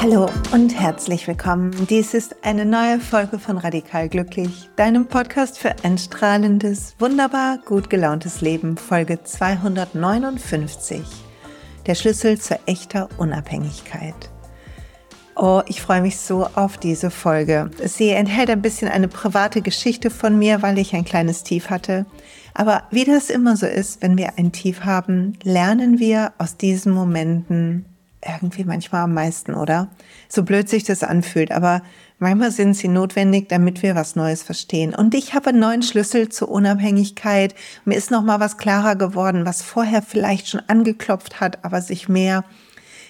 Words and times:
Hallo 0.00 0.28
und 0.52 0.74
herzlich 0.80 1.28
willkommen. 1.28 1.86
Dies 1.88 2.12
ist 2.12 2.34
eine 2.42 2.64
neue 2.64 2.98
Folge 2.98 3.38
von 3.38 3.56
Radikal 3.56 4.08
Glücklich, 4.08 4.68
deinem 4.74 5.06
Podcast 5.06 5.60
für 5.60 5.76
ein 5.84 5.96
strahlendes, 5.96 6.96
wunderbar 6.98 7.58
gut 7.64 7.88
gelauntes 7.88 8.40
Leben, 8.40 8.76
Folge 8.76 9.22
259. 9.22 11.02
Der 11.86 11.94
Schlüssel 11.94 12.40
zur 12.40 12.58
echter 12.66 13.08
Unabhängigkeit. 13.16 14.31
Oh, 15.34 15.62
ich 15.66 15.80
freue 15.80 16.02
mich 16.02 16.18
so 16.18 16.46
auf 16.54 16.76
diese 16.76 17.10
Folge. 17.10 17.70
Sie 17.84 18.10
enthält 18.10 18.50
ein 18.50 18.60
bisschen 18.60 18.88
eine 18.88 19.08
private 19.08 19.62
Geschichte 19.62 20.10
von 20.10 20.38
mir, 20.38 20.60
weil 20.60 20.78
ich 20.78 20.94
ein 20.94 21.04
kleines 21.04 21.42
Tief 21.42 21.70
hatte. 21.70 22.04
Aber 22.54 22.82
wie 22.90 23.04
das 23.04 23.30
immer 23.30 23.56
so 23.56 23.66
ist, 23.66 24.02
wenn 24.02 24.18
wir 24.18 24.38
ein 24.38 24.52
Tief 24.52 24.84
haben, 24.84 25.38
lernen 25.42 25.98
wir 25.98 26.32
aus 26.36 26.58
diesen 26.58 26.92
Momenten 26.92 27.86
irgendwie 28.24 28.64
manchmal 28.64 29.02
am 29.02 29.14
meisten, 29.14 29.54
oder? 29.54 29.88
So 30.28 30.44
blöd 30.44 30.68
sich 30.68 30.84
das 30.84 31.02
anfühlt, 31.02 31.50
aber 31.50 31.82
manchmal 32.18 32.50
sind 32.50 32.74
sie 32.74 32.88
notwendig, 32.88 33.48
damit 33.48 33.82
wir 33.82 33.94
was 33.94 34.14
Neues 34.14 34.42
verstehen. 34.42 34.94
Und 34.94 35.14
ich 35.14 35.34
habe 35.34 35.48
einen 35.48 35.60
neuen 35.60 35.82
Schlüssel 35.82 36.28
zur 36.28 36.50
Unabhängigkeit. 36.50 37.54
Mir 37.84 37.96
ist 37.96 38.10
noch 38.10 38.22
mal 38.22 38.38
was 38.38 38.58
klarer 38.58 38.96
geworden, 38.96 39.46
was 39.46 39.62
vorher 39.62 40.02
vielleicht 40.02 40.48
schon 40.48 40.62
angeklopft 40.68 41.40
hat, 41.40 41.64
aber 41.64 41.80
sich 41.80 42.08
mehr 42.08 42.44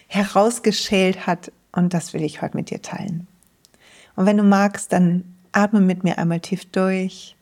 herausgeschält 0.06 1.26
hat. 1.26 1.52
Und 1.72 1.94
das 1.94 2.12
will 2.12 2.22
ich 2.22 2.42
heute 2.42 2.56
mit 2.56 2.70
dir 2.70 2.82
teilen. 2.82 3.26
Und 4.14 4.26
wenn 4.26 4.36
du 4.36 4.42
magst, 4.42 4.92
dann 4.92 5.24
atme 5.52 5.80
mit 5.80 6.04
mir 6.04 6.18
einmal 6.18 6.40
tief 6.40 6.66
durch 6.66 7.36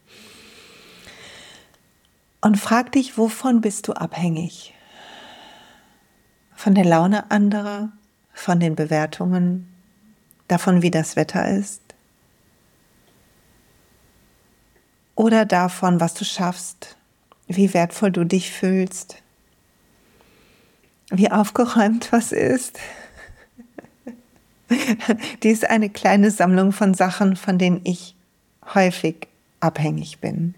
und 2.40 2.58
frag 2.58 2.92
dich, 2.92 3.18
wovon 3.18 3.60
bist 3.60 3.88
du 3.88 3.92
abhängig? 3.92 4.74
von 6.60 6.74
der 6.74 6.84
Laune 6.84 7.30
anderer, 7.30 7.90
von 8.34 8.60
den 8.60 8.76
Bewertungen, 8.76 9.66
davon, 10.46 10.82
wie 10.82 10.90
das 10.90 11.16
Wetter 11.16 11.48
ist 11.48 11.80
oder 15.14 15.46
davon, 15.46 16.00
was 16.00 16.12
du 16.12 16.26
schaffst, 16.26 16.98
wie 17.46 17.72
wertvoll 17.72 18.10
du 18.10 18.24
dich 18.24 18.50
fühlst, 18.50 19.22
wie 21.08 21.30
aufgeräumt 21.30 22.12
was 22.12 22.30
ist. 22.30 22.78
Dies 25.42 25.62
ist 25.62 25.70
eine 25.70 25.90
kleine 25.90 26.30
Sammlung 26.30 26.72
von 26.72 26.94
Sachen, 26.94 27.36
von 27.36 27.58
denen 27.58 27.80
ich 27.84 28.16
häufig 28.74 29.28
abhängig 29.60 30.20
bin. 30.20 30.54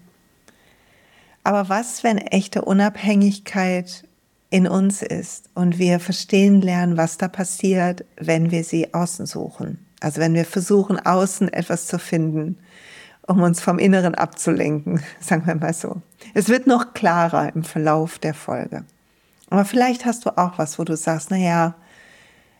Aber 1.43 1.69
was, 1.69 2.03
wenn 2.03 2.17
echte 2.17 2.63
Unabhängigkeit 2.63 4.03
in 4.49 4.67
uns 4.67 5.01
ist 5.01 5.49
und 5.55 5.79
wir 5.79 5.99
verstehen 5.99 6.61
lernen, 6.61 6.95
was 6.95 7.17
da 7.17 7.27
passiert, 7.27 8.05
wenn 8.17 8.51
wir 8.51 8.63
sie 8.63 8.93
außen 8.93 9.25
suchen. 9.25 9.85
Also 9.99 10.21
wenn 10.21 10.35
wir 10.35 10.45
versuchen, 10.45 10.99
außen 10.99 11.51
etwas 11.51 11.87
zu 11.87 11.97
finden, 11.97 12.57
um 13.25 13.41
uns 13.41 13.61
vom 13.61 13.79
Inneren 13.79 14.15
abzulenken, 14.15 15.01
sagen 15.19 15.47
wir 15.47 15.55
mal 15.55 15.73
so. 15.73 16.01
Es 16.33 16.49
wird 16.49 16.67
noch 16.67 16.93
klarer 16.93 17.53
im 17.55 17.63
Verlauf 17.63 18.19
der 18.19 18.33
Folge. 18.33 18.85
Aber 19.49 19.65
vielleicht 19.65 20.05
hast 20.05 20.25
du 20.25 20.37
auch 20.37 20.57
was, 20.57 20.79
wo 20.79 20.83
du 20.83 20.95
sagst, 20.95 21.29
na 21.29 21.37
ja, 21.37 21.75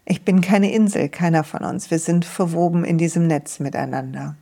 ich 0.05 0.23
bin 0.23 0.41
keine 0.41 0.71
Insel, 0.71 1.09
keiner 1.09 1.43
von 1.43 1.63
uns. 1.63 1.89
Wir 1.89 1.99
sind 1.99 2.25
verwoben 2.25 2.83
in 2.83 2.97
diesem 2.97 3.27
Netz 3.27 3.59
miteinander. 3.59 4.35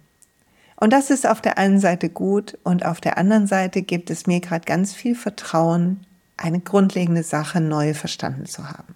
Und 0.76 0.92
das 0.92 1.12
ist 1.12 1.28
auf 1.28 1.42
der 1.42 1.60
einen 1.60 1.80
Seite 1.80 2.10
gut 2.10 2.58
und 2.64 2.86
auf 2.86 3.00
der 3.02 3.18
anderen 3.20 3.46
Seite 3.46 3.84
gibt 3.84 4.10
es 4.10 4.26
mir 4.26 4.40
gerade 4.40 4.66
ganz 4.66 4.94
viel 4.94 5.16
Vertrauen 5.16 6.00
eine 6.38 6.60
grundlegende 6.60 7.22
Sache 7.22 7.62
neu 7.62 7.94
verstanden 7.94 8.48
zu 8.48 8.68
haben. 8.68 8.96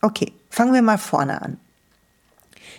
Okay, 0.00 0.32
fangen 0.48 0.72
wir 0.72 0.80
mal 0.80 0.96
vorne 0.96 1.42
an. 1.42 1.58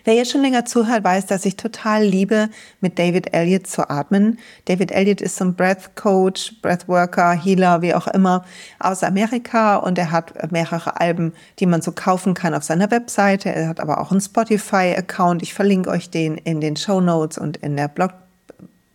Wer 0.07 0.13
jetzt 0.13 0.31
schon 0.31 0.41
länger 0.41 0.63
zuhört, 0.63 1.03
weiß, 1.03 1.25
dass 1.25 1.44
ich 1.44 1.57
total 1.57 2.01
liebe, 2.01 2.47
mit 2.79 2.97
David 2.97 3.34
Elliott 3.34 3.68
zu 3.68 3.90
atmen. 3.90 4.40
David 4.63 4.94
Elliott 4.94 5.19
ist 5.19 5.35
so 5.35 5.44
ein 5.44 5.53
Breath 5.53 5.97
Coach, 5.97 6.62
Breathworker, 6.62 7.34
Healer, 7.34 7.81
wie 7.81 7.94
auch 7.94 8.07
immer, 8.07 8.45
aus 8.79 9.03
Amerika 9.03 9.75
und 9.75 9.97
er 9.97 10.12
hat 10.12 10.50
mehrere 10.50 11.01
Alben, 11.01 11.34
die 11.59 11.66
man 11.66 11.81
so 11.81 11.91
kaufen 11.91 12.35
kann 12.35 12.53
auf 12.53 12.63
seiner 12.63 12.90
Webseite. 12.90 13.50
Er 13.50 13.68
hat 13.68 13.81
aber 13.81 14.00
auch 14.00 14.12
einen 14.12 14.22
Spotify-Account. 14.22 15.44
Ich 15.44 15.53
verlinke 15.53 15.90
euch 15.90 16.09
den 16.09 16.38
in 16.38 16.62
den 16.62 16.78
Show 16.78 17.01
Notes 17.01 17.38
und 17.38 17.57
in 17.57 17.75
der 17.75 17.89
Blog 17.89 18.13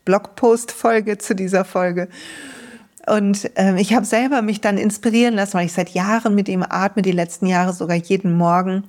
Blogpost-Folge 0.07 1.19
zu 1.19 1.35
dieser 1.35 1.67
Folge. 1.67 2.09
Und 3.07 3.51
ähm, 3.57 3.77
ich 3.77 3.93
habe 3.93 4.07
selber 4.07 4.41
mich 4.41 4.63
dann 4.63 4.79
inspirieren 4.79 5.35
lassen, 5.35 5.59
weil 5.59 5.67
ich 5.67 5.75
seit 5.75 5.91
Jahren 5.91 6.35
mit 6.35 6.49
ihm 6.49 6.65
atme, 6.67 7.03
die 7.03 7.13
letzten 7.13 7.45
Jahre 7.45 7.75
sogar 7.75 7.97
jeden 7.97 8.35
Morgen. 8.35 8.85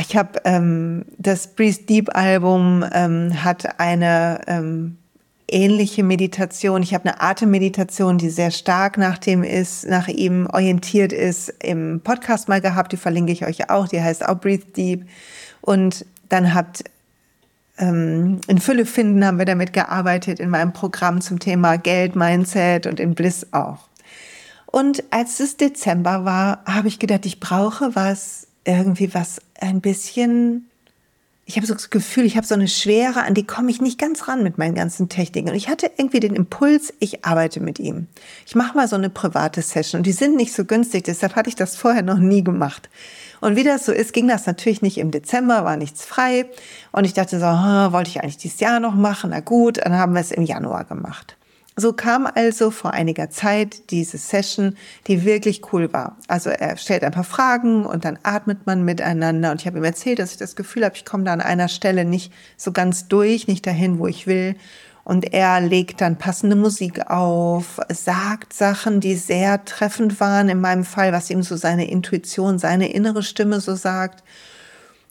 Ich 0.00 0.16
habe 0.16 0.40
ähm, 0.44 1.04
das 1.16 1.54
Breathe 1.54 1.84
Deep 1.84 2.14
Album 2.14 2.84
ähm, 2.92 3.42
hat 3.42 3.80
eine 3.80 4.40
ähm, 4.46 4.98
ähnliche 5.50 6.02
Meditation. 6.02 6.82
Ich 6.82 6.92
habe 6.92 7.08
eine 7.08 7.20
Atemmeditation, 7.22 8.18
die 8.18 8.28
sehr 8.28 8.50
stark 8.50 8.98
nach 8.98 9.16
dem 9.16 9.42
ist, 9.42 9.86
nach 9.88 10.08
ihm 10.08 10.46
orientiert 10.52 11.12
ist, 11.12 11.48
im 11.62 12.00
Podcast 12.02 12.48
mal 12.48 12.60
gehabt. 12.60 12.92
Die 12.92 12.98
verlinke 12.98 13.32
ich 13.32 13.46
euch 13.46 13.70
auch. 13.70 13.88
Die 13.88 14.02
heißt 14.02 14.28
auch 14.28 14.38
Breathe 14.38 14.66
Deep. 14.76 15.06
Und 15.62 16.04
dann 16.28 16.52
habt 16.52 16.84
ähm, 17.78 18.40
in 18.46 18.58
Fülle 18.58 18.84
finden 18.84 19.24
haben 19.24 19.38
wir 19.38 19.46
damit 19.46 19.72
gearbeitet 19.72 20.40
in 20.40 20.50
meinem 20.50 20.72
Programm 20.72 21.20
zum 21.20 21.38
Thema 21.38 21.76
Geld, 21.78 22.16
Mindset 22.16 22.86
und 22.86 23.00
in 23.00 23.14
Bliss 23.14 23.46
auch. 23.52 23.88
Und 24.66 25.04
als 25.10 25.40
es 25.40 25.56
Dezember 25.56 26.26
war, 26.26 26.62
habe 26.66 26.88
ich 26.88 26.98
gedacht, 26.98 27.24
ich 27.24 27.40
brauche 27.40 27.94
was, 27.94 28.47
irgendwie 28.64 29.14
was 29.14 29.40
ein 29.60 29.80
bisschen 29.80 30.68
ich 31.48 31.56
habe 31.56 31.66
so 31.66 31.72
das 31.72 31.88
Gefühl, 31.88 32.26
ich 32.26 32.36
habe 32.36 32.46
so 32.46 32.54
eine 32.54 32.68
Schwere, 32.68 33.22
an 33.22 33.32
die 33.32 33.46
komme 33.46 33.70
ich 33.70 33.80
nicht 33.80 33.98
ganz 33.98 34.28
ran 34.28 34.42
mit 34.42 34.58
meinen 34.58 34.74
ganzen 34.74 35.08
Techniken. 35.08 35.48
Und 35.48 35.54
ich 35.54 35.70
hatte 35.70 35.90
irgendwie 35.96 36.20
den 36.20 36.36
Impuls, 36.36 36.92
ich 37.00 37.24
arbeite 37.24 37.60
mit 37.60 37.78
ihm. 37.78 38.06
Ich 38.46 38.54
mache 38.54 38.76
mal 38.76 38.86
so 38.86 38.96
eine 38.96 39.08
private 39.08 39.62
Session 39.62 40.00
und 40.00 40.06
die 40.06 40.12
sind 40.12 40.36
nicht 40.36 40.52
so 40.52 40.66
günstig, 40.66 41.04
deshalb 41.04 41.36
hatte 41.36 41.48
ich 41.48 41.56
das 41.56 41.74
vorher 41.74 42.02
noch 42.02 42.18
nie 42.18 42.44
gemacht. 42.44 42.90
Und 43.40 43.56
wie 43.56 43.64
das 43.64 43.86
so 43.86 43.92
ist, 43.92 44.12
ging 44.12 44.28
das 44.28 44.44
natürlich 44.44 44.82
nicht 44.82 44.98
im 44.98 45.10
Dezember, 45.10 45.64
war 45.64 45.78
nichts 45.78 46.04
frei. 46.04 46.44
Und 46.92 47.06
ich 47.06 47.14
dachte 47.14 47.38
so, 47.38 47.46
wollte 47.46 48.10
ich 48.10 48.20
eigentlich 48.20 48.36
dieses 48.36 48.60
Jahr 48.60 48.78
noch 48.78 48.94
machen? 48.94 49.30
Na 49.30 49.40
gut, 49.40 49.78
dann 49.78 49.94
haben 49.94 50.12
wir 50.12 50.20
es 50.20 50.32
im 50.32 50.42
Januar 50.42 50.84
gemacht. 50.84 51.37
So 51.80 51.92
kam 51.92 52.26
also 52.26 52.72
vor 52.72 52.92
einiger 52.92 53.30
Zeit 53.30 53.90
diese 53.90 54.18
Session, 54.18 54.76
die 55.06 55.24
wirklich 55.24 55.72
cool 55.72 55.92
war. 55.92 56.16
Also 56.26 56.50
er 56.50 56.76
stellt 56.76 57.04
ein 57.04 57.12
paar 57.12 57.22
Fragen 57.22 57.86
und 57.86 58.04
dann 58.04 58.18
atmet 58.24 58.66
man 58.66 58.84
miteinander. 58.84 59.52
Und 59.52 59.60
ich 59.60 59.66
habe 59.68 59.78
ihm 59.78 59.84
erzählt, 59.84 60.18
dass 60.18 60.32
ich 60.32 60.38
das 60.38 60.56
Gefühl 60.56 60.84
habe, 60.84 60.96
ich 60.96 61.04
komme 61.04 61.22
da 61.22 61.32
an 61.32 61.40
einer 61.40 61.68
Stelle 61.68 62.04
nicht 62.04 62.32
so 62.56 62.72
ganz 62.72 63.06
durch, 63.06 63.46
nicht 63.46 63.64
dahin, 63.64 64.00
wo 64.00 64.08
ich 64.08 64.26
will. 64.26 64.56
Und 65.04 65.32
er 65.32 65.60
legt 65.60 66.00
dann 66.00 66.16
passende 66.16 66.56
Musik 66.56 67.08
auf, 67.08 67.78
sagt 67.90 68.54
Sachen, 68.54 68.98
die 68.98 69.14
sehr 69.14 69.64
treffend 69.64 70.18
waren 70.18 70.48
in 70.48 70.60
meinem 70.60 70.84
Fall, 70.84 71.12
was 71.12 71.30
ihm 71.30 71.44
so 71.44 71.54
seine 71.54 71.88
Intuition, 71.88 72.58
seine 72.58 72.90
innere 72.92 73.22
Stimme 73.22 73.60
so 73.60 73.76
sagt. 73.76 74.24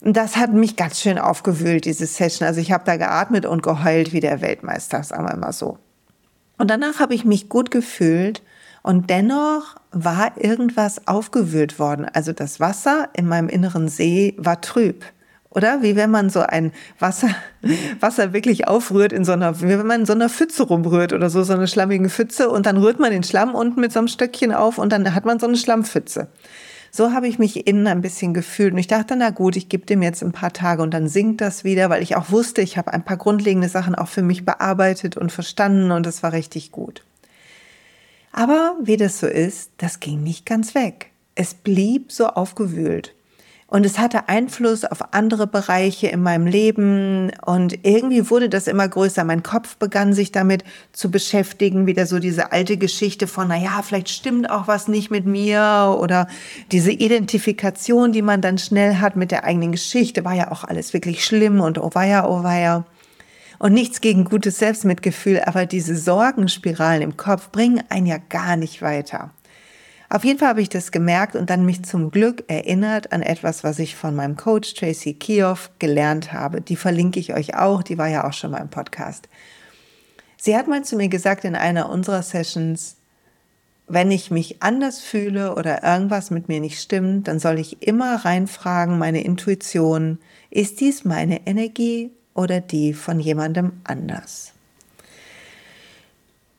Und 0.02 0.18
das 0.18 0.36
hat 0.36 0.52
mich 0.52 0.76
ganz 0.76 1.00
schön 1.00 1.18
aufgewühlt, 1.18 1.86
diese 1.86 2.08
Session. 2.08 2.46
Also 2.46 2.60
ich 2.60 2.74
habe 2.74 2.84
da 2.86 2.98
geatmet 2.98 3.46
und 3.46 3.64
geheult 3.64 4.12
wie 4.12 4.20
der 4.20 4.42
Weltmeister, 4.42 5.02
sagen 5.02 5.30
wir 5.30 5.38
mal 5.38 5.54
so. 5.54 5.78
Und 6.58 6.70
danach 6.70 7.00
habe 7.00 7.14
ich 7.14 7.26
mich 7.26 7.50
gut 7.50 7.72
gefühlt 7.72 8.42
und 8.84 9.10
dennoch 9.10 9.76
war 9.92 10.32
irgendwas 10.38 11.08
aufgewühlt 11.08 11.80
worden. 11.80 12.06
Also 12.12 12.34
das 12.34 12.60
Wasser 12.60 13.10
in 13.14 13.28
meinem 13.28 13.50
inneren 13.50 13.90
See 13.90 14.34
war 14.38 14.62
trüb. 14.62 15.04
Oder 15.50 15.82
wie 15.82 15.96
wenn 15.96 16.12
man 16.12 16.30
so 16.30 16.42
ein 16.42 16.72
Wasser, 17.00 17.30
Wasser 18.00 18.34
wirklich 18.34 18.68
aufrührt 18.68 19.14
in 19.14 19.26
so 19.26 19.32
einer, 19.32 19.62
wie 19.62 19.70
wenn 19.70 19.88
man 19.88 20.02
in 20.02 20.06
so 20.06 20.14
einer 20.14 20.30
Pfütze 20.30 20.64
rumrührt 20.64 21.14
oder 21.14 21.30
so, 21.30 21.44
so 21.44 21.54
eine 21.54 21.68
schlammigen 21.68 22.10
Pfütze 22.10 22.50
und 22.50 22.66
dann 22.66 22.78
rührt 22.78 23.00
man 23.00 23.12
den 23.12 23.24
Schlamm 23.24 23.56
unten 23.56 23.80
mit 23.80 23.92
so 23.92 24.00
einem 24.00 24.08
Stöckchen 24.08 24.54
auf 24.54 24.78
und 24.78 24.92
dann 24.92 25.14
hat 25.14 25.26
man 25.26 25.40
so 25.40 25.48
eine 25.48 25.58
Schlammpfütze. 25.58 26.28
So 26.98 27.14
habe 27.14 27.28
ich 27.28 27.38
mich 27.38 27.68
innen 27.68 27.86
ein 27.86 28.02
bisschen 28.02 28.34
gefühlt 28.34 28.74
und 28.74 28.80
ich 28.80 28.88
dachte, 28.88 29.16
na 29.16 29.30
gut, 29.30 29.56
ich 29.56 29.70
gebe 29.70 29.86
dem 29.86 30.02
jetzt 30.02 30.24
ein 30.24 30.32
paar 30.32 30.52
Tage 30.52 30.82
und 30.82 30.96
dann 30.96 31.08
sinkt 31.08 31.42
das 31.42 31.64
wieder, 31.64 31.92
weil 31.92 32.02
ich 32.02 32.16
auch 32.16 32.32
wusste, 32.32 32.64
ich 32.64 32.76
habe 32.76 32.92
ein 32.92 33.06
paar 33.06 33.18
grundlegende 33.18 33.70
Sachen 33.70 33.94
auch 33.94 34.08
für 34.08 34.24
mich 34.24 34.46
bearbeitet 34.46 35.16
und 35.16 35.32
verstanden 35.32 35.92
und 35.92 36.08
das 36.08 36.24
war 36.24 36.34
richtig 36.34 36.72
gut. 36.72 37.06
Aber 38.32 38.76
wie 38.82 38.98
das 38.98 39.20
so 39.20 39.28
ist, 39.28 39.70
das 39.78 40.00
ging 40.00 40.24
nicht 40.24 40.48
ganz 40.48 40.74
weg. 40.74 41.12
Es 41.36 41.54
blieb 41.54 42.12
so 42.12 42.30
aufgewühlt. 42.30 43.14
Und 43.70 43.86
es 43.86 44.00
hatte 44.00 44.30
Einfluss 44.30 44.86
auf 44.86 45.14
andere 45.14 45.46
Bereiche 45.46 46.08
in 46.08 46.24
meinem 46.24 46.48
Leben. 46.48 47.34
Und 47.46 47.86
irgendwie 47.86 48.30
wurde 48.30 48.48
das 48.48 48.68
immer 48.68 48.88
größer. 48.88 49.26
Mein 49.26 49.44
Kopf 49.44 49.76
begann 49.76 50.14
sich 50.14 50.32
damit 50.32 50.64
zu 50.94 51.12
beschäftigen. 51.12 51.86
Wieder 51.86 52.06
so 52.06 52.20
diese 52.20 52.54
alte 52.54 52.78
Geschichte 52.78 53.28
von, 53.28 53.50
na 53.50 53.58
ja, 53.58 53.82
vielleicht 53.82 54.08
stimmt 54.08 54.50
auch 54.50 54.70
was 54.70 54.88
nicht 54.88 55.12
mit 55.12 55.26
mir. 55.26 55.98
Oder 56.00 56.28
diese 56.72 56.92
Identifikation, 56.92 58.14
die 58.14 58.22
man 58.22 58.42
dann 58.42 58.58
schnell 58.58 58.96
hat 58.96 59.18
mit 59.18 59.32
der 59.32 59.44
eigenen 59.44 59.74
Geschichte. 59.74 60.24
War 60.24 60.34
ja 60.34 60.50
auch 60.50 60.64
alles 60.64 60.94
wirklich 60.94 61.26
schlimm 61.26 61.60
und 61.60 61.78
oh 61.78 61.90
weia, 61.94 62.26
oh 62.26 62.44
weia. 62.44 62.86
Und 63.60 63.74
nichts 63.74 64.00
gegen 64.00 64.24
gutes 64.24 64.60
Selbstmitgefühl, 64.60 65.42
aber 65.42 65.66
diese 65.66 65.98
Sorgenspiralen 65.98 67.02
im 67.02 67.18
Kopf 67.18 67.50
bringen 67.50 67.84
einen 67.90 68.06
ja 68.06 68.18
gar 68.18 68.56
nicht 68.56 68.82
weiter. 68.82 69.32
Auf 70.10 70.24
jeden 70.24 70.40
Fall 70.40 70.50
habe 70.50 70.62
ich 70.62 70.70
das 70.70 70.92
gemerkt 70.92 71.36
und 71.36 71.50
dann 71.50 71.66
mich 71.66 71.84
zum 71.84 72.12
Glück 72.12 72.46
erinnert 72.48 73.12
an 73.12 73.22
etwas, 73.22 73.64
was 73.66 73.78
ich 73.78 73.96
von 73.96 74.16
meinem 74.16 74.38
Coach 74.38 74.74
Tracy 74.74 75.14
Kioff 75.14 75.70
gelernt 75.80 76.32
habe. 76.32 76.62
Die 76.62 76.78
verlinke 76.78 77.20
ich 77.20 77.34
euch 77.34 77.56
auch, 77.56 77.84
die 77.84 77.98
war 77.98 78.08
ja 78.08 78.26
auch 78.26 78.34
schon 78.34 78.52
mal 78.52 78.62
im 78.62 78.70
Podcast. 78.70 79.28
Sie 80.38 80.56
hat 80.56 80.68
mal 80.68 80.84
zu 80.84 80.96
mir 80.96 81.10
gesagt 81.10 81.44
in 81.44 81.56
einer 81.56 81.90
unserer 81.90 82.24
Sessions, 82.24 82.96
wenn 83.88 84.12
ich 84.12 84.32
mich 84.32 84.62
anders 84.62 85.02
fühle 85.02 85.56
oder 85.56 85.84
irgendwas 85.84 86.30
mit 86.30 86.48
mir 86.48 86.60
nicht 86.60 86.80
stimmt, 86.80 87.28
dann 87.28 87.40
soll 87.40 87.60
ich 87.60 87.82
immer 87.82 88.24
reinfragen, 88.26 88.98
meine 88.98 89.24
Intuition, 89.24 90.20
ist 90.50 90.80
dies 90.80 91.06
meine 91.06 91.48
Energie 91.48 92.12
oder 92.34 92.62
die 92.62 92.94
von 92.94 93.20
jemandem 93.20 93.74
anders? 93.84 94.54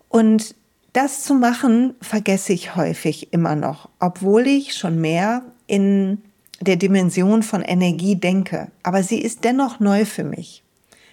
Und 0.08 0.54
das 0.92 1.22
zu 1.22 1.34
machen, 1.34 1.94
vergesse 2.00 2.52
ich 2.52 2.76
häufig 2.76 3.32
immer 3.32 3.54
noch, 3.54 3.88
obwohl 4.00 4.46
ich 4.46 4.74
schon 4.74 5.00
mehr 5.00 5.42
in 5.66 6.22
der 6.60 6.76
Dimension 6.76 7.42
von 7.42 7.62
Energie 7.62 8.16
denke. 8.16 8.68
Aber 8.82 9.02
sie 9.02 9.20
ist 9.20 9.44
dennoch 9.44 9.80
neu 9.80 10.04
für 10.04 10.24
mich. 10.24 10.64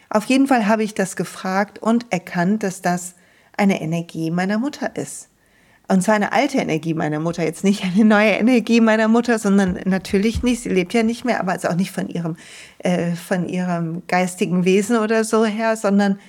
Auf 0.09 0.25
jeden 0.25 0.47
Fall 0.47 0.67
habe 0.67 0.83
ich 0.83 0.93
das 0.93 1.15
gefragt 1.15 1.79
und 1.79 2.05
erkannt, 2.11 2.63
dass 2.63 2.81
das 2.81 3.15
eine 3.57 3.81
Energie 3.81 4.31
meiner 4.31 4.57
Mutter 4.57 4.95
ist. 4.95 5.29
Und 5.87 6.01
zwar 6.01 6.15
eine 6.15 6.31
alte 6.31 6.57
Energie 6.57 6.95
meiner 6.95 7.19
Mutter, 7.19 7.43
jetzt 7.43 7.63
nicht 7.63 7.83
eine 7.83 8.05
neue 8.05 8.31
Energie 8.31 8.81
meiner 8.81 9.07
Mutter, 9.07 9.37
sondern 9.37 9.79
natürlich 9.85 10.41
nicht, 10.41 10.61
sie 10.61 10.69
lebt 10.69 10.93
ja 10.93 11.03
nicht 11.03 11.25
mehr, 11.25 11.39
aber 11.39 11.51
also 11.51 11.67
auch 11.67 11.75
nicht 11.75 11.91
von 11.91 12.07
ihrem, 12.07 12.37
äh, 12.79 13.11
von 13.11 13.47
ihrem 13.47 14.01
geistigen 14.07 14.65
Wesen 14.65 14.97
oder 14.97 15.23
so 15.23 15.45
her, 15.45 15.75
sondern 15.75 16.19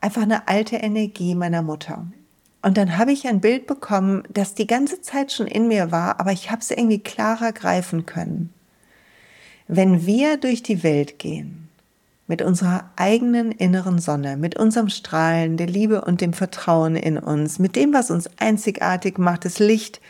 einfach 0.00 0.22
eine 0.22 0.48
alte 0.48 0.76
Energie 0.76 1.34
meiner 1.34 1.62
Mutter. 1.62 2.06
Und 2.66 2.76
dann 2.76 2.98
habe 2.98 3.12
ich 3.12 3.28
ein 3.28 3.40
Bild 3.40 3.68
bekommen, 3.68 4.24
das 4.28 4.54
die 4.54 4.66
ganze 4.66 5.00
Zeit 5.00 5.30
schon 5.30 5.46
in 5.46 5.68
mir 5.68 5.92
war, 5.92 6.18
aber 6.18 6.32
ich 6.32 6.50
habe 6.50 6.62
es 6.62 6.72
irgendwie 6.72 6.98
klarer 6.98 7.52
greifen 7.52 8.06
können. 8.06 8.52
Wenn 9.68 10.04
wir 10.04 10.36
durch 10.36 10.64
die 10.64 10.82
Welt 10.82 11.20
gehen, 11.20 11.68
mit 12.26 12.42
unserer 12.42 12.90
eigenen 12.96 13.52
inneren 13.52 14.00
Sonne, 14.00 14.36
mit 14.36 14.58
unserem 14.58 14.88
Strahlen 14.88 15.56
der 15.56 15.68
Liebe 15.68 16.00
und 16.00 16.20
dem 16.20 16.32
Vertrauen 16.32 16.96
in 16.96 17.18
uns, 17.18 17.60
mit 17.60 17.76
dem, 17.76 17.94
was 17.94 18.10
uns 18.10 18.28
einzigartig 18.38 19.16
macht. 19.16 19.44
Das 19.44 19.60
Licht 19.60 20.00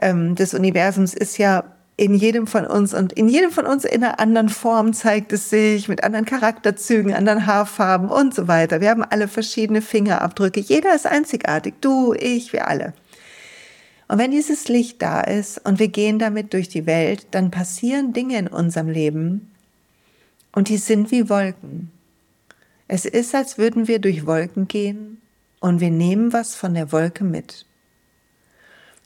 ähm, 0.00 0.36
des 0.36 0.54
Universums 0.54 1.12
ist 1.12 1.36
ja 1.36 1.64
in 1.96 2.14
jedem 2.14 2.46
von 2.46 2.66
uns 2.66 2.92
und 2.92 3.12
in 3.14 3.28
jedem 3.28 3.50
von 3.50 3.66
uns 3.66 3.84
in 3.84 4.04
einer 4.04 4.20
anderen 4.20 4.50
Form 4.50 4.92
zeigt 4.92 5.32
es 5.32 5.48
sich, 5.48 5.88
mit 5.88 6.04
anderen 6.04 6.26
Charakterzügen, 6.26 7.14
anderen 7.14 7.46
Haarfarben 7.46 8.10
und 8.10 8.34
so 8.34 8.48
weiter. 8.48 8.80
Wir 8.80 8.90
haben 8.90 9.02
alle 9.02 9.28
verschiedene 9.28 9.80
Fingerabdrücke. 9.80 10.60
Jeder 10.60 10.94
ist 10.94 11.06
einzigartig. 11.06 11.74
Du, 11.80 12.12
ich, 12.12 12.52
wir 12.52 12.68
alle. 12.68 12.92
Und 14.08 14.18
wenn 14.18 14.30
dieses 14.30 14.68
Licht 14.68 15.00
da 15.00 15.20
ist 15.20 15.58
und 15.64 15.78
wir 15.78 15.88
gehen 15.88 16.18
damit 16.18 16.52
durch 16.52 16.68
die 16.68 16.86
Welt, 16.86 17.26
dann 17.30 17.50
passieren 17.50 18.12
Dinge 18.12 18.38
in 18.38 18.48
unserem 18.48 18.88
Leben, 18.88 19.50
und 20.56 20.70
die 20.70 20.78
sind 20.78 21.10
wie 21.10 21.28
Wolken. 21.28 21.92
Es 22.88 23.04
ist, 23.04 23.34
als 23.34 23.58
würden 23.58 23.88
wir 23.88 23.98
durch 23.98 24.24
Wolken 24.24 24.68
gehen 24.68 25.20
und 25.60 25.80
wir 25.80 25.90
nehmen 25.90 26.32
was 26.32 26.54
von 26.54 26.72
der 26.72 26.92
Wolke 26.92 27.24
mit. 27.24 27.65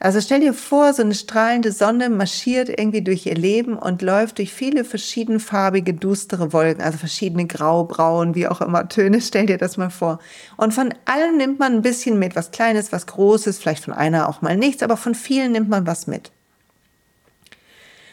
Also 0.03 0.19
stell 0.23 0.41
dir 0.41 0.55
vor, 0.55 0.95
so 0.95 1.03
eine 1.03 1.15
strahlende 1.15 1.73
Sonne 1.73 2.09
marschiert 2.09 2.71
irgendwie 2.71 3.03
durch 3.03 3.27
ihr 3.27 3.35
Leben 3.35 3.77
und 3.77 4.01
läuft 4.01 4.39
durch 4.39 4.51
viele 4.51 4.87
verschiedenfarbige, 4.87 5.93
dustere 5.93 6.55
Wolken, 6.55 6.83
also 6.83 6.97
verschiedene 6.97 7.47
grau, 7.47 7.85
braun, 7.85 8.35
wie 8.35 8.49
auch 8.49 8.63
immer 8.63 8.89
Töne, 8.89 9.21
stell 9.21 9.45
dir 9.45 9.59
das 9.59 9.77
mal 9.77 9.91
vor. 9.91 10.19
Und 10.57 10.73
von 10.73 10.95
allen 11.05 11.37
nimmt 11.37 11.59
man 11.59 11.75
ein 11.75 11.83
bisschen 11.83 12.19
mit, 12.19 12.35
was 12.35 12.51
Kleines, 12.51 12.93
was 12.93 13.07
Großes, 13.07 13.59
vielleicht 13.59 13.85
von 13.85 13.93
einer 13.93 14.31
auch 14.31 14.41
mal 14.41 14.57
nichts, 14.57 14.83
aber 14.83 14.97
von 14.97 15.15
vielen 15.15 15.53
nimmt 15.53 15.69
man 15.69 15.87
was 15.87 16.07
mit. 16.07 16.33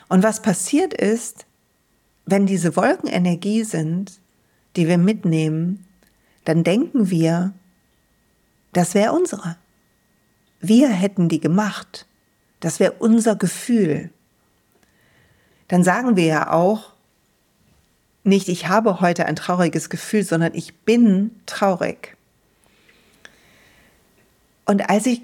Und 0.10 0.24
was 0.24 0.42
passiert 0.42 0.94
ist, 0.94 1.46
wenn 2.26 2.46
diese 2.46 2.76
Wolken 2.76 3.08
Energie 3.08 3.64
sind, 3.64 4.20
die 4.76 4.90
wir 4.90 4.98
mitnehmen, 4.98 5.86
dann 6.44 6.66
denken 6.66 7.10
wir, 7.10 7.54
das 8.74 8.94
wäre 8.94 9.14
unsere. 9.14 9.56
Wir 10.60 10.90
hätten 10.90 11.30
die 11.30 11.40
gemacht. 11.40 12.06
Das 12.60 12.80
wäre 12.80 12.94
unser 12.94 13.36
Gefühl. 13.36 14.10
Dann 15.68 15.84
sagen 15.84 16.16
wir 16.16 16.26
ja 16.26 16.52
auch 16.52 16.94
nicht, 18.24 18.50
ich 18.50 18.68
habe 18.68 19.00
heute 19.00 19.26
ein 19.26 19.36
trauriges 19.36 19.90
Gefühl, 19.90 20.24
sondern 20.24 20.54
ich 20.54 20.76
bin 20.76 21.32
traurig. 21.46 22.18
Und 24.66 24.90
als 24.90 25.06
ich 25.06 25.22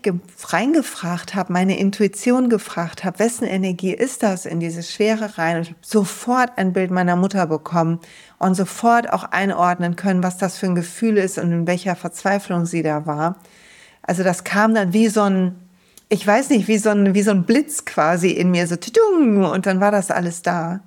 reingefragt 0.48 1.36
habe, 1.36 1.52
meine 1.52 1.78
Intuition 1.78 2.48
gefragt 2.48 3.04
habe, 3.04 3.20
wessen 3.20 3.46
Energie 3.46 3.92
ist 3.92 4.24
das 4.24 4.46
in 4.46 4.62
diese 4.62 4.84
Schwere 4.84 5.38
rein, 5.38 5.58
und 5.58 5.76
sofort 5.82 6.58
ein 6.58 6.72
Bild 6.72 6.92
meiner 6.92 7.18
Mutter 7.18 7.46
bekommen 7.46 8.00
und 8.40 8.56
sofort 8.56 9.12
auch 9.12 9.26
einordnen 9.26 9.98
können, 9.98 10.24
was 10.24 10.38
das 10.38 10.58
für 10.58 10.68
ein 10.68 10.76
Gefühl 10.76 11.18
ist 11.18 11.38
und 11.38 11.52
in 11.52 11.68
welcher 11.68 11.98
Verzweiflung 11.98 12.66
sie 12.66 12.84
da 12.84 13.06
war. 13.06 13.36
Also 14.04 14.24
das 14.24 14.44
kam 14.44 14.76
dann 14.76 14.94
wie 14.94 15.08
so 15.08 15.22
ein, 15.22 15.56
ich 16.10 16.26
weiß 16.26 16.50
nicht, 16.50 16.68
wie 16.68 16.78
so 16.78 16.90
ein, 16.90 17.16
wie 17.16 17.24
so 17.24 17.32
ein 17.32 17.44
Blitz 17.44 17.86
quasi 17.86 18.30
in 18.30 18.52
mir, 18.52 18.68
so 18.68 18.76
tudung, 18.76 19.46
und 19.46 19.66
dann 19.66 19.80
war 19.80 19.92
das 19.92 20.12
alles 20.12 20.42
da. 20.44 20.82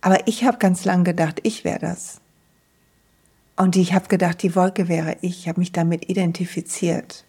Aber 0.00 0.26
ich 0.26 0.44
habe 0.44 0.58
ganz 0.58 0.84
lang 0.84 1.04
gedacht, 1.04 1.40
ich 1.42 1.64
wäre 1.64 1.78
das. 1.78 2.20
Und 3.56 3.76
ich 3.76 3.92
habe 3.92 4.08
gedacht, 4.08 4.42
die 4.42 4.56
Wolke 4.56 4.88
wäre 4.88 5.18
ich, 5.20 5.40
ich 5.40 5.48
habe 5.48 5.60
mich 5.60 5.72
damit 5.72 6.08
identifiziert. 6.08 7.24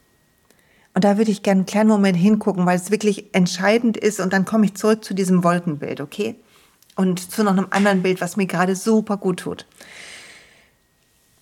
Und 0.93 1.03
da 1.03 1.17
würde 1.17 1.31
ich 1.31 1.43
gerne 1.43 1.59
einen 1.59 1.65
kleinen 1.65 1.89
Moment 1.89 2.17
hingucken, 2.17 2.65
weil 2.65 2.77
es 2.77 2.91
wirklich 2.91 3.33
entscheidend 3.33 3.97
ist. 3.97 4.19
Und 4.19 4.31
dann 4.33 4.45
komme 4.45 4.65
ich 4.65 4.75
zurück 4.75 5.03
zu 5.03 5.13
diesem 5.13 5.43
Wolkenbild, 5.43 6.01
okay? 6.01 6.35
Und 6.95 7.31
zu 7.31 7.43
noch 7.43 7.51
einem 7.51 7.67
anderen 7.69 8.01
Bild, 8.01 8.21
was 8.21 8.37
mir 8.37 8.45
gerade 8.45 8.75
super 8.75 9.17
gut 9.17 9.41
tut. 9.41 9.65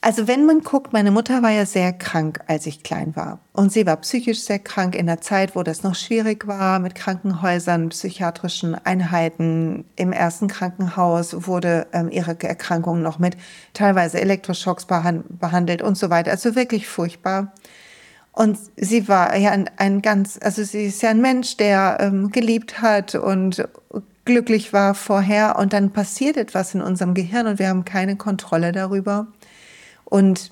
Also 0.02 0.30
wenn 0.30 0.46
man 0.46 0.62
guckt, 0.62 0.94
meine 0.94 1.12
Mutter 1.12 1.44
war 1.44 1.52
ja 1.52 1.66
sehr 1.66 1.92
krank, 1.92 2.40
als 2.48 2.66
ich 2.66 2.84
klein 2.84 3.18
war. 3.18 3.40
Und 3.52 3.74
sie 3.74 3.86
war 3.86 3.98
psychisch 3.98 4.40
sehr 4.40 4.60
krank 4.60 4.96
in 4.96 5.08
der 5.08 5.20
Zeit, 5.20 5.58
wo 5.58 5.64
das 5.64 5.84
noch 5.84 5.96
schwierig 5.96 6.48
war 6.48 6.80
mit 6.80 6.96
Krankenhäusern, 6.96 7.90
psychiatrischen 7.90 8.76
Einheiten. 8.76 9.84
Im 9.98 10.14
ersten 10.14 10.48
Krankenhaus 10.48 11.46
wurde 11.48 11.88
ähm, 11.92 12.10
ihre 12.12 12.42
Erkrankung 12.42 13.02
noch 13.02 13.20
mit 13.20 13.36
teilweise 13.74 14.22
Elektroschocks 14.22 14.86
behandelt 14.86 15.82
und 15.82 15.98
so 15.98 16.10
weiter. 16.10 16.32
Also 16.32 16.56
wirklich 16.56 16.88
furchtbar. 16.88 17.52
Und 18.32 18.58
sie 18.78 19.10
war 19.10 19.36
ja 19.36 19.52
ein, 19.52 19.70
ein 19.76 20.02
ganz, 20.02 20.40
also 20.42 20.64
sie 20.64 20.86
ist 20.86 21.02
ja 21.02 21.10
ein 21.10 21.20
Mensch, 21.20 21.58
der 21.58 21.98
ähm, 22.00 22.32
geliebt 22.32 22.82
hat 22.82 23.16
und 23.16 23.68
glücklich 24.24 24.72
war 24.72 24.96
vorher. 24.96 25.60
Und 25.60 25.74
dann 25.74 25.92
passiert 25.92 26.38
etwas 26.38 26.74
in 26.74 26.82
unserem 26.82 27.16
Gehirn 27.16 27.48
und 27.48 27.60
wir 27.60 27.68
haben 27.68 27.84
keine 27.84 28.16
Kontrolle 28.16 28.72
darüber. 28.72 29.28
Und 30.10 30.52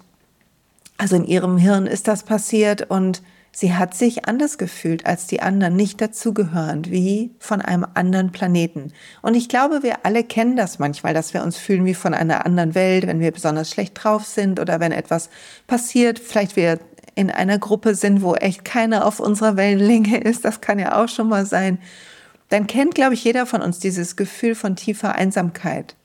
also 0.97 1.15
in 1.15 1.25
ihrem 1.25 1.57
Hirn 1.57 1.87
ist 1.87 2.07
das 2.07 2.23
passiert 2.23 2.89
und 2.89 3.21
sie 3.51 3.73
hat 3.73 3.95
sich 3.95 4.25
anders 4.25 4.57
gefühlt 4.57 5.05
als 5.05 5.27
die 5.27 5.41
anderen, 5.41 5.75
nicht 5.75 5.99
dazugehörend, 5.99 6.91
wie 6.91 7.31
von 7.39 7.61
einem 7.61 7.85
anderen 7.93 8.31
Planeten. 8.31 8.93
Und 9.21 9.35
ich 9.35 9.49
glaube, 9.49 9.83
wir 9.83 10.05
alle 10.05 10.23
kennen 10.23 10.55
das 10.55 10.79
manchmal, 10.79 11.13
dass 11.13 11.33
wir 11.33 11.43
uns 11.43 11.57
fühlen 11.57 11.85
wie 11.85 11.95
von 11.95 12.13
einer 12.13 12.45
anderen 12.45 12.75
Welt, 12.75 13.07
wenn 13.07 13.19
wir 13.19 13.31
besonders 13.31 13.69
schlecht 13.69 14.03
drauf 14.03 14.25
sind 14.25 14.59
oder 14.59 14.79
wenn 14.79 14.91
etwas 14.91 15.29
passiert, 15.65 16.19
vielleicht 16.19 16.55
wir 16.55 16.79
in 17.15 17.31
einer 17.31 17.57
Gruppe 17.57 17.95
sind, 17.95 18.21
wo 18.21 18.35
echt 18.35 18.63
keiner 18.63 19.05
auf 19.05 19.19
unserer 19.19 19.57
Wellenlänge 19.57 20.19
ist, 20.19 20.45
das 20.45 20.61
kann 20.61 20.77
ja 20.77 21.01
auch 21.01 21.09
schon 21.09 21.27
mal 21.27 21.47
sein, 21.47 21.79
dann 22.49 22.67
kennt, 22.67 22.95
glaube 22.95 23.15
ich, 23.15 23.23
jeder 23.23 23.45
von 23.45 23.61
uns 23.61 23.79
dieses 23.79 24.15
Gefühl 24.15 24.55
von 24.55 24.75
tiefer 24.75 25.15
Einsamkeit. 25.15 25.96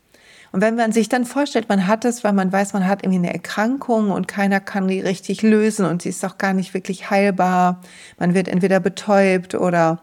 Und 0.53 0.61
wenn 0.61 0.77
man 0.77 0.93
sich 0.93 1.09
dann 1.09 1.25
vorstellt, 1.25 1.69
man 1.71 1.87
hat 1.87 2.05
es, 2.05 2.23
weil 2.25 2.35
man 2.35 2.53
weiß, 2.53 2.75
man 2.75 2.87
hat 2.87 3.03
irgendwie 3.03 3.19
eine 3.19 3.33
Erkrankung 3.33 4.11
und 4.11 4.29
keiner 4.29 4.61
kann 4.61 4.87
die 4.87 5.01
richtig 5.01 5.43
lösen 5.43 5.87
und 5.87 6.03
sie 6.03 6.11
ist 6.11 6.25
auch 6.25 6.37
gar 6.37 6.53
nicht 6.53 6.75
wirklich 6.75 7.11
heilbar. 7.11 7.81
Man 8.19 8.35
wird 8.35 8.49
entweder 8.49 8.79
betäubt 8.79 9.55
oder 9.55 10.03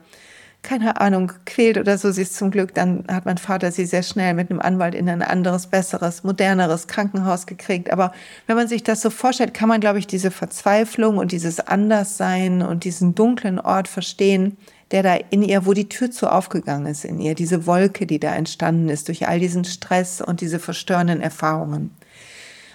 keine 0.61 0.99
Ahnung, 0.99 1.31
quält 1.45 1.77
oder 1.77 1.97
so, 1.97 2.11
sie 2.11 2.23
ist 2.23 2.35
zum 2.35 2.51
Glück, 2.51 2.73
dann 2.73 3.05
hat 3.09 3.25
mein 3.25 3.37
Vater 3.37 3.71
sie 3.71 3.85
sehr 3.85 4.03
schnell 4.03 4.33
mit 4.33 4.51
einem 4.51 4.59
Anwalt 4.59 4.93
in 4.93 5.07
ein 5.07 5.21
anderes, 5.21 5.67
besseres, 5.67 6.23
moderneres 6.23 6.87
Krankenhaus 6.87 7.45
gekriegt. 7.45 7.93
Aber 7.93 8.11
wenn 8.45 8.57
man 8.57 8.67
sich 8.67 8.83
das 8.83 9.01
so 9.01 9.09
vorstellt, 9.09 9.53
kann 9.53 9.69
man, 9.69 9.79
glaube 9.79 9.99
ich, 9.99 10.07
diese 10.07 10.31
Verzweiflung 10.31 11.17
und 11.17 11.31
dieses 11.31 11.61
Anderssein 11.61 12.61
und 12.61 12.83
diesen 12.83 13.15
dunklen 13.15 13.59
Ort 13.59 13.87
verstehen, 13.87 14.57
der 14.91 15.03
da 15.03 15.15
in 15.15 15.43
ihr, 15.43 15.65
wo 15.65 15.73
die 15.73 15.89
Tür 15.89 16.09
zu 16.11 16.31
aufgegangen 16.31 16.87
ist 16.87 17.05
in 17.05 17.19
ihr, 17.19 17.35
diese 17.35 17.65
Wolke, 17.65 18.07
die 18.07 18.19
da 18.19 18.33
entstanden 18.33 18.89
ist 18.89 19.07
durch 19.07 19.27
all 19.27 19.39
diesen 19.39 19.65
Stress 19.65 20.21
und 20.21 20.41
diese 20.41 20.59
verstörenden 20.59 21.21
Erfahrungen. 21.21 21.91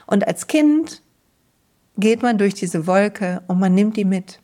Und 0.07 0.27
als 0.27 0.47
Kind 0.47 1.03
geht 1.97 2.23
man 2.23 2.39
durch 2.39 2.55
diese 2.55 2.87
Wolke 2.87 3.43
und 3.47 3.59
man 3.59 3.75
nimmt 3.75 3.97
die 3.97 4.05
mit. 4.05 4.41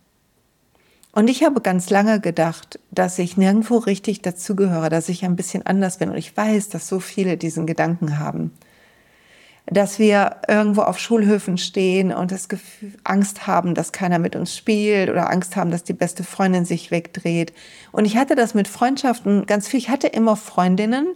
Und 1.13 1.29
ich 1.29 1.43
habe 1.43 1.61
ganz 1.61 1.91
lange 1.91 2.21
gedacht, 2.21 2.79
dass 2.93 3.19
ich 3.19 3.37
nirgendwo 3.37 3.79
richtig 3.79 4.23
dazugehöre, 4.23 4.91
dass 4.91 5.09
ich 5.09 5.25
ein 5.25 5.37
bisschen 5.37 5.67
anders 5.67 5.99
bin. 5.99 6.11
Und 6.11 6.17
ich 6.17 6.37
weiß, 6.37 6.69
dass 6.69 6.87
so 6.87 7.01
viele 7.01 7.37
diesen 7.37 7.67
Gedanken 7.67 8.19
haben. 8.21 8.53
Dass 9.71 9.99
wir 9.99 10.37
irgendwo 10.49 10.83
auf 10.83 10.99
Schulhöfen 10.99 11.57
stehen 11.57 12.13
und 12.13 12.33
das 12.33 12.49
Gefühl, 12.49 12.93
Angst 13.05 13.47
haben, 13.47 13.75
dass 13.75 13.93
keiner 13.93 14.19
mit 14.19 14.35
uns 14.35 14.57
spielt 14.57 15.09
oder 15.09 15.31
Angst 15.31 15.57
haben, 15.57 15.71
dass 15.71 15.85
die 15.85 15.93
beste 15.93 16.25
Freundin 16.25 16.65
sich 16.65 16.91
wegdreht. 16.91 17.53
Und 17.93 18.05
ich 18.05 18.17
hatte 18.17 18.35
das 18.35 18.55
mit 18.55 18.67
Freundschaften 18.69 19.47
ganz 19.47 19.69
viel. 19.69 19.79
Ich 19.79 19.89
hatte 19.89 20.09
immer 20.09 20.37
Freundinnen, 20.37 21.15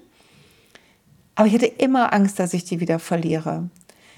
aber 1.34 1.48
ich 1.48 1.54
hatte 1.54 1.66
immer 1.66 2.12
Angst, 2.12 2.38
dass 2.38 2.54
ich 2.54 2.64
die 2.64 2.80
wieder 2.80 2.98
verliere. 2.98 3.68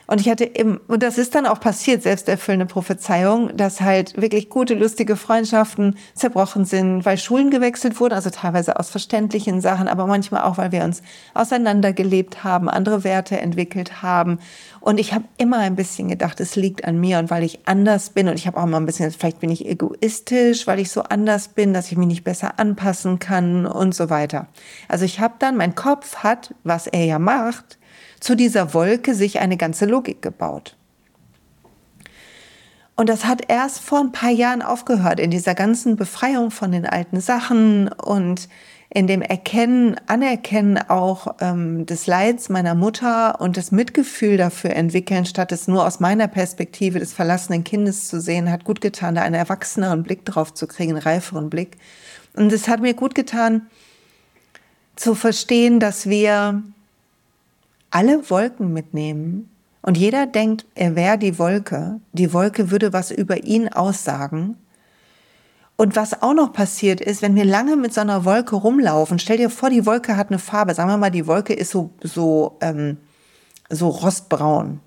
Und 0.06 0.20
ich 0.20 0.28
hatte 0.28 0.44
im, 0.44 0.80
und 0.86 1.02
das 1.02 1.18
ist 1.18 1.34
dann 1.34 1.46
auch 1.46 1.58
passiert, 1.58 2.02
selbsterfüllende 2.02 2.66
Prophezeiung, 2.66 3.56
dass 3.56 3.80
halt 3.80 4.20
wirklich 4.20 4.48
gute, 4.48 4.74
lustige 4.74 5.16
Freundschaften 5.16 5.96
zerbrochen 6.14 6.64
sind, 6.64 7.04
weil 7.04 7.18
Schulen 7.18 7.50
gewechselt 7.50 7.98
wurden, 7.98 8.14
also 8.14 8.30
teilweise 8.30 8.78
aus 8.78 8.90
verständlichen 8.90 9.60
Sachen, 9.60 9.88
aber 9.88 10.06
manchmal 10.06 10.42
auch, 10.42 10.58
weil 10.58 10.72
wir 10.72 10.84
uns 10.84 11.02
auseinandergelebt 11.34 12.44
haben, 12.44 12.68
andere 12.68 13.02
Werte 13.02 13.40
entwickelt 13.40 14.02
haben. 14.02 14.38
Und 14.80 15.00
ich 15.00 15.12
habe 15.12 15.24
immer 15.36 15.58
ein 15.58 15.74
bisschen 15.74 16.08
gedacht, 16.08 16.38
es 16.38 16.54
liegt 16.54 16.84
an 16.84 17.00
mir 17.00 17.18
und 17.18 17.28
weil 17.28 17.42
ich 17.42 17.66
anders 17.66 18.10
bin. 18.10 18.28
Und 18.28 18.34
ich 18.34 18.46
habe 18.46 18.58
auch 18.58 18.66
mal 18.66 18.76
ein 18.76 18.86
bisschen, 18.86 19.10
vielleicht 19.10 19.40
bin 19.40 19.50
ich 19.50 19.66
egoistisch, 19.66 20.68
weil 20.68 20.78
ich 20.78 20.92
so 20.92 21.02
anders 21.02 21.48
bin, 21.48 21.74
dass 21.74 21.90
ich 21.90 21.98
mich 21.98 22.06
nicht 22.06 22.22
besser 22.22 22.60
anpassen 22.60 23.18
kann 23.18 23.66
und 23.66 23.96
so 23.96 24.10
weiter. 24.10 24.46
Also 24.86 25.04
ich 25.04 25.18
habe 25.18 25.34
dann, 25.40 25.56
mein 25.56 25.74
Kopf 25.74 26.18
hat, 26.18 26.54
was 26.62 26.86
er 26.86 27.04
ja 27.04 27.18
macht, 27.18 27.78
zu 28.20 28.34
dieser 28.34 28.74
Wolke 28.74 29.14
sich 29.14 29.40
eine 29.40 29.56
ganze 29.56 29.86
Logik 29.86 30.22
gebaut. 30.22 30.76
Und 32.96 33.10
das 33.10 33.26
hat 33.26 33.42
erst 33.48 33.80
vor 33.80 34.00
ein 34.00 34.12
paar 34.12 34.30
Jahren 34.30 34.62
aufgehört, 34.62 35.20
in 35.20 35.30
dieser 35.30 35.54
ganzen 35.54 35.96
Befreiung 35.96 36.50
von 36.50 36.72
den 36.72 36.86
alten 36.86 37.20
Sachen 37.20 37.88
und 37.88 38.48
in 38.88 39.06
dem 39.06 39.20
Erkennen, 39.20 39.96
Anerkennen 40.06 40.78
auch 40.78 41.34
ähm, 41.40 41.84
des 41.84 42.06
Leids 42.06 42.48
meiner 42.48 42.74
Mutter 42.74 43.40
und 43.40 43.58
das 43.58 43.72
Mitgefühl 43.72 44.38
dafür 44.38 44.70
entwickeln, 44.70 45.26
statt 45.26 45.52
es 45.52 45.68
nur 45.68 45.86
aus 45.86 46.00
meiner 46.00 46.28
Perspektive 46.28 46.98
des 46.98 47.12
verlassenen 47.12 47.64
Kindes 47.64 48.08
zu 48.08 48.20
sehen, 48.20 48.50
hat 48.50 48.64
gut 48.64 48.80
getan, 48.80 49.16
da 49.16 49.22
einen 49.22 49.34
erwachseneren 49.34 50.02
Blick 50.02 50.24
drauf 50.24 50.54
zu 50.54 50.66
kriegen, 50.66 50.92
einen 50.92 51.02
reiferen 51.02 51.50
Blick. 51.50 51.76
Und 52.34 52.52
es 52.52 52.68
hat 52.68 52.80
mir 52.80 52.94
gut 52.94 53.14
getan, 53.14 53.66
zu 54.94 55.14
verstehen, 55.14 55.78
dass 55.78 56.08
wir 56.08 56.62
alle 57.96 58.28
Wolken 58.28 58.74
mitnehmen 58.74 59.48
und 59.80 59.96
jeder 59.96 60.26
denkt, 60.26 60.66
er 60.74 60.96
wäre 60.96 61.16
die 61.16 61.38
Wolke, 61.38 61.98
die 62.12 62.34
Wolke 62.34 62.70
würde 62.70 62.92
was 62.92 63.10
über 63.10 63.44
ihn 63.44 63.68
aussagen. 63.68 64.58
Und 65.76 65.96
was 65.96 66.20
auch 66.20 66.34
noch 66.34 66.52
passiert 66.52 67.00
ist, 67.00 67.22
wenn 67.22 67.34
wir 67.34 67.46
lange 67.46 67.74
mit 67.74 67.94
so 67.94 68.02
einer 68.02 68.26
Wolke 68.26 68.54
rumlaufen, 68.54 69.18
stell 69.18 69.38
dir 69.38 69.48
vor, 69.48 69.70
die 69.70 69.86
Wolke 69.86 70.18
hat 70.18 70.28
eine 70.28 70.38
Farbe, 70.38 70.74
sagen 70.74 70.90
wir 70.90 70.98
mal, 70.98 71.10
die 71.10 71.26
Wolke 71.26 71.54
ist 71.54 71.70
so, 71.70 71.88
so, 72.02 72.58
ähm, 72.60 72.98
so 73.70 73.88
rostbraun, 73.88 74.80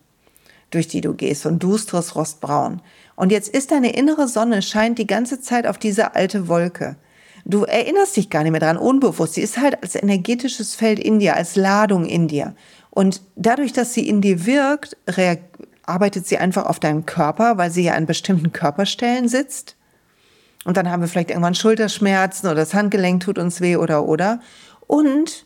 durch 0.69 0.87
die 0.87 1.01
du 1.01 1.15
gehst, 1.15 1.41
so 1.41 1.49
ein 1.49 1.57
dustres 1.57 2.15
Rostbraun. 2.15 2.79
Und 3.15 3.31
jetzt 3.31 3.49
ist 3.49 3.71
deine 3.71 3.95
innere 3.95 4.27
Sonne, 4.27 4.61
scheint 4.61 4.99
die 4.99 5.07
ganze 5.07 5.41
Zeit 5.41 5.65
auf 5.65 5.79
diese 5.79 6.13
alte 6.13 6.47
Wolke. 6.47 6.95
Du 7.43 7.63
erinnerst 7.63 8.17
dich 8.17 8.29
gar 8.29 8.43
nicht 8.43 8.51
mehr 8.51 8.59
dran, 8.59 8.77
unbewusst. 8.77 9.33
Sie 9.33 9.41
ist 9.41 9.57
halt 9.57 9.81
als 9.81 9.95
energetisches 9.95 10.75
Feld 10.75 10.99
in 10.99 11.17
dir, 11.17 11.35
als 11.35 11.55
Ladung 11.55 12.05
in 12.05 12.27
dir. 12.27 12.53
Und 12.99 13.21
dadurch, 13.37 13.71
dass 13.71 13.93
sie 13.93 14.09
in 14.09 14.19
dir 14.19 14.45
wirkt, 14.45 14.97
arbeitet 15.85 16.27
sie 16.27 16.37
einfach 16.37 16.65
auf 16.65 16.81
deinen 16.81 17.05
Körper, 17.05 17.57
weil 17.57 17.71
sie 17.71 17.83
ja 17.83 17.93
an 17.93 18.05
bestimmten 18.05 18.51
Körperstellen 18.51 19.29
sitzt. 19.29 19.77
Und 20.65 20.75
dann 20.75 20.91
haben 20.91 20.99
wir 20.99 21.07
vielleicht 21.07 21.29
irgendwann 21.29 21.55
Schulterschmerzen 21.55 22.47
oder 22.47 22.57
das 22.57 22.73
Handgelenk 22.73 23.23
tut 23.23 23.37
uns 23.37 23.61
weh 23.61 23.77
oder 23.77 24.03
oder. 24.03 24.41
Und 24.85 25.45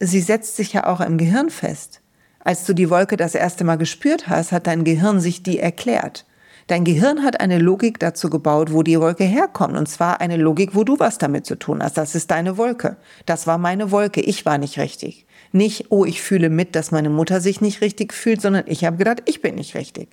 sie 0.00 0.20
setzt 0.20 0.56
sich 0.56 0.74
ja 0.74 0.86
auch 0.86 1.00
im 1.00 1.16
Gehirn 1.16 1.48
fest. 1.48 2.02
Als 2.40 2.66
du 2.66 2.74
die 2.74 2.90
Wolke 2.90 3.16
das 3.16 3.34
erste 3.34 3.64
Mal 3.64 3.76
gespürt 3.76 4.28
hast, 4.28 4.52
hat 4.52 4.66
dein 4.66 4.84
Gehirn 4.84 5.18
sich 5.18 5.42
die 5.42 5.60
erklärt. 5.60 6.26
Dein 6.66 6.84
Gehirn 6.84 7.22
hat 7.22 7.40
eine 7.40 7.58
Logik 7.58 8.00
dazu 8.00 8.28
gebaut, 8.28 8.70
wo 8.70 8.82
die 8.82 9.00
Wolke 9.00 9.24
herkommt. 9.24 9.78
Und 9.78 9.88
zwar 9.88 10.20
eine 10.20 10.36
Logik, 10.36 10.74
wo 10.74 10.84
du 10.84 10.98
was 10.98 11.16
damit 11.16 11.46
zu 11.46 11.58
tun 11.58 11.82
hast. 11.82 11.96
Das 11.96 12.14
ist 12.14 12.30
deine 12.30 12.58
Wolke. 12.58 12.98
Das 13.24 13.46
war 13.46 13.56
meine 13.56 13.90
Wolke. 13.92 14.20
Ich 14.20 14.44
war 14.44 14.58
nicht 14.58 14.78
richtig. 14.78 15.24
Nicht, 15.52 15.86
oh, 15.90 16.04
ich 16.04 16.22
fühle 16.22 16.48
mit, 16.48 16.74
dass 16.74 16.90
meine 16.90 17.10
Mutter 17.10 17.40
sich 17.40 17.60
nicht 17.60 17.82
richtig 17.82 18.14
fühlt, 18.14 18.40
sondern 18.40 18.64
ich 18.66 18.84
habe 18.84 18.96
gedacht, 18.96 19.22
ich 19.26 19.42
bin 19.42 19.54
nicht 19.54 19.74
richtig. 19.74 20.08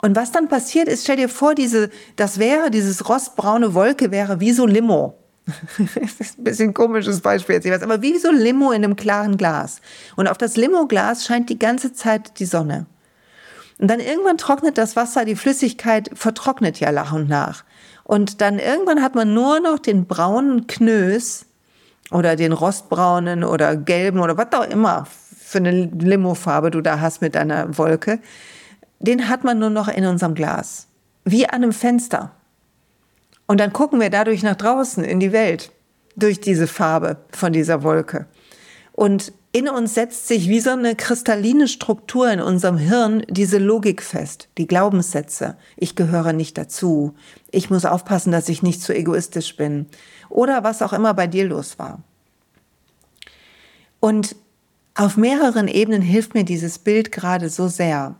Und 0.00 0.14
was 0.14 0.30
dann 0.30 0.48
passiert 0.48 0.86
ist, 0.86 1.04
stell 1.04 1.16
dir 1.16 1.28
vor, 1.28 1.54
diese, 1.54 1.90
das 2.16 2.38
wäre, 2.38 2.70
dieses 2.70 3.08
rostbraune 3.08 3.74
Wolke 3.74 4.10
wäre 4.10 4.38
wie 4.40 4.52
so 4.52 4.66
Limo. 4.66 5.18
das 5.94 6.20
ist 6.20 6.38
ein 6.38 6.44
bisschen 6.44 6.70
ein 6.70 6.74
komisches 6.74 7.20
Beispiel 7.20 7.56
jetzt, 7.56 7.64
ich 7.64 7.72
aber 7.72 8.02
wie 8.02 8.18
so 8.18 8.30
Limo 8.30 8.70
in 8.70 8.84
einem 8.84 8.96
klaren 8.96 9.36
Glas. 9.36 9.80
Und 10.14 10.28
auf 10.28 10.38
das 10.38 10.56
Limo-Glas 10.56 11.24
scheint 11.24 11.48
die 11.50 11.58
ganze 11.58 11.92
Zeit 11.92 12.38
die 12.38 12.44
Sonne. 12.44 12.86
Und 13.78 13.88
dann 13.88 14.00
irgendwann 14.00 14.38
trocknet 14.38 14.76
das 14.76 14.96
Wasser, 14.96 15.24
die 15.24 15.36
Flüssigkeit 15.36 16.10
vertrocknet 16.14 16.80
ja 16.80 16.92
nach 16.92 17.12
und 17.12 17.28
nach. 17.28 17.64
Und 18.04 18.40
dann 18.40 18.58
irgendwann 18.58 19.02
hat 19.02 19.14
man 19.14 19.34
nur 19.34 19.60
noch 19.60 19.78
den 19.78 20.06
braunen 20.06 20.66
Knös 20.66 21.46
oder 22.10 22.36
den 22.36 22.52
rostbraunen 22.52 23.44
oder 23.44 23.76
gelben 23.76 24.20
oder 24.20 24.36
was 24.36 24.52
auch 24.52 24.68
immer 24.68 25.06
für 25.48 25.58
eine 25.58 25.86
Limofarbe 25.86 26.70
du 26.70 26.80
da 26.80 27.00
hast 27.00 27.22
mit 27.22 27.34
deiner 27.34 27.78
Wolke, 27.78 28.18
den 29.00 29.28
hat 29.28 29.44
man 29.44 29.58
nur 29.58 29.70
noch 29.70 29.88
in 29.88 30.04
unserem 30.04 30.34
Glas. 30.34 30.88
Wie 31.24 31.48
an 31.48 31.62
einem 31.62 31.72
Fenster. 31.72 32.32
Und 33.46 33.58
dann 33.60 33.72
gucken 33.72 34.00
wir 34.00 34.10
dadurch 34.10 34.42
nach 34.42 34.56
draußen 34.56 35.04
in 35.04 35.20
die 35.20 35.32
Welt 35.32 35.72
durch 36.16 36.40
diese 36.40 36.66
Farbe 36.66 37.16
von 37.30 37.52
dieser 37.52 37.82
Wolke. 37.82 38.26
Und 38.92 39.32
in 39.52 39.68
uns 39.68 39.94
setzt 39.94 40.28
sich 40.28 40.48
wie 40.48 40.60
so 40.60 40.70
eine 40.70 40.94
kristalline 40.94 41.68
Struktur 41.68 42.30
in 42.30 42.40
unserem 42.40 42.76
Hirn 42.76 43.24
diese 43.28 43.58
Logik 43.58 44.02
fest, 44.02 44.48
die 44.58 44.66
Glaubenssätze. 44.66 45.56
Ich 45.76 45.96
gehöre 45.96 46.34
nicht 46.34 46.58
dazu. 46.58 47.14
Ich 47.50 47.70
muss 47.70 47.86
aufpassen, 47.86 48.30
dass 48.30 48.48
ich 48.48 48.62
nicht 48.62 48.82
zu 48.82 48.94
egoistisch 48.94 49.56
bin 49.56 49.86
oder 50.28 50.64
was 50.64 50.82
auch 50.82 50.92
immer 50.92 51.14
bei 51.14 51.26
dir 51.26 51.46
los 51.46 51.78
war. 51.78 52.02
Und 54.00 54.36
auf 54.94 55.16
mehreren 55.16 55.66
Ebenen 55.66 56.02
hilft 56.02 56.34
mir 56.34 56.44
dieses 56.44 56.78
Bild 56.78 57.10
gerade 57.10 57.48
so 57.48 57.68
sehr, 57.68 58.16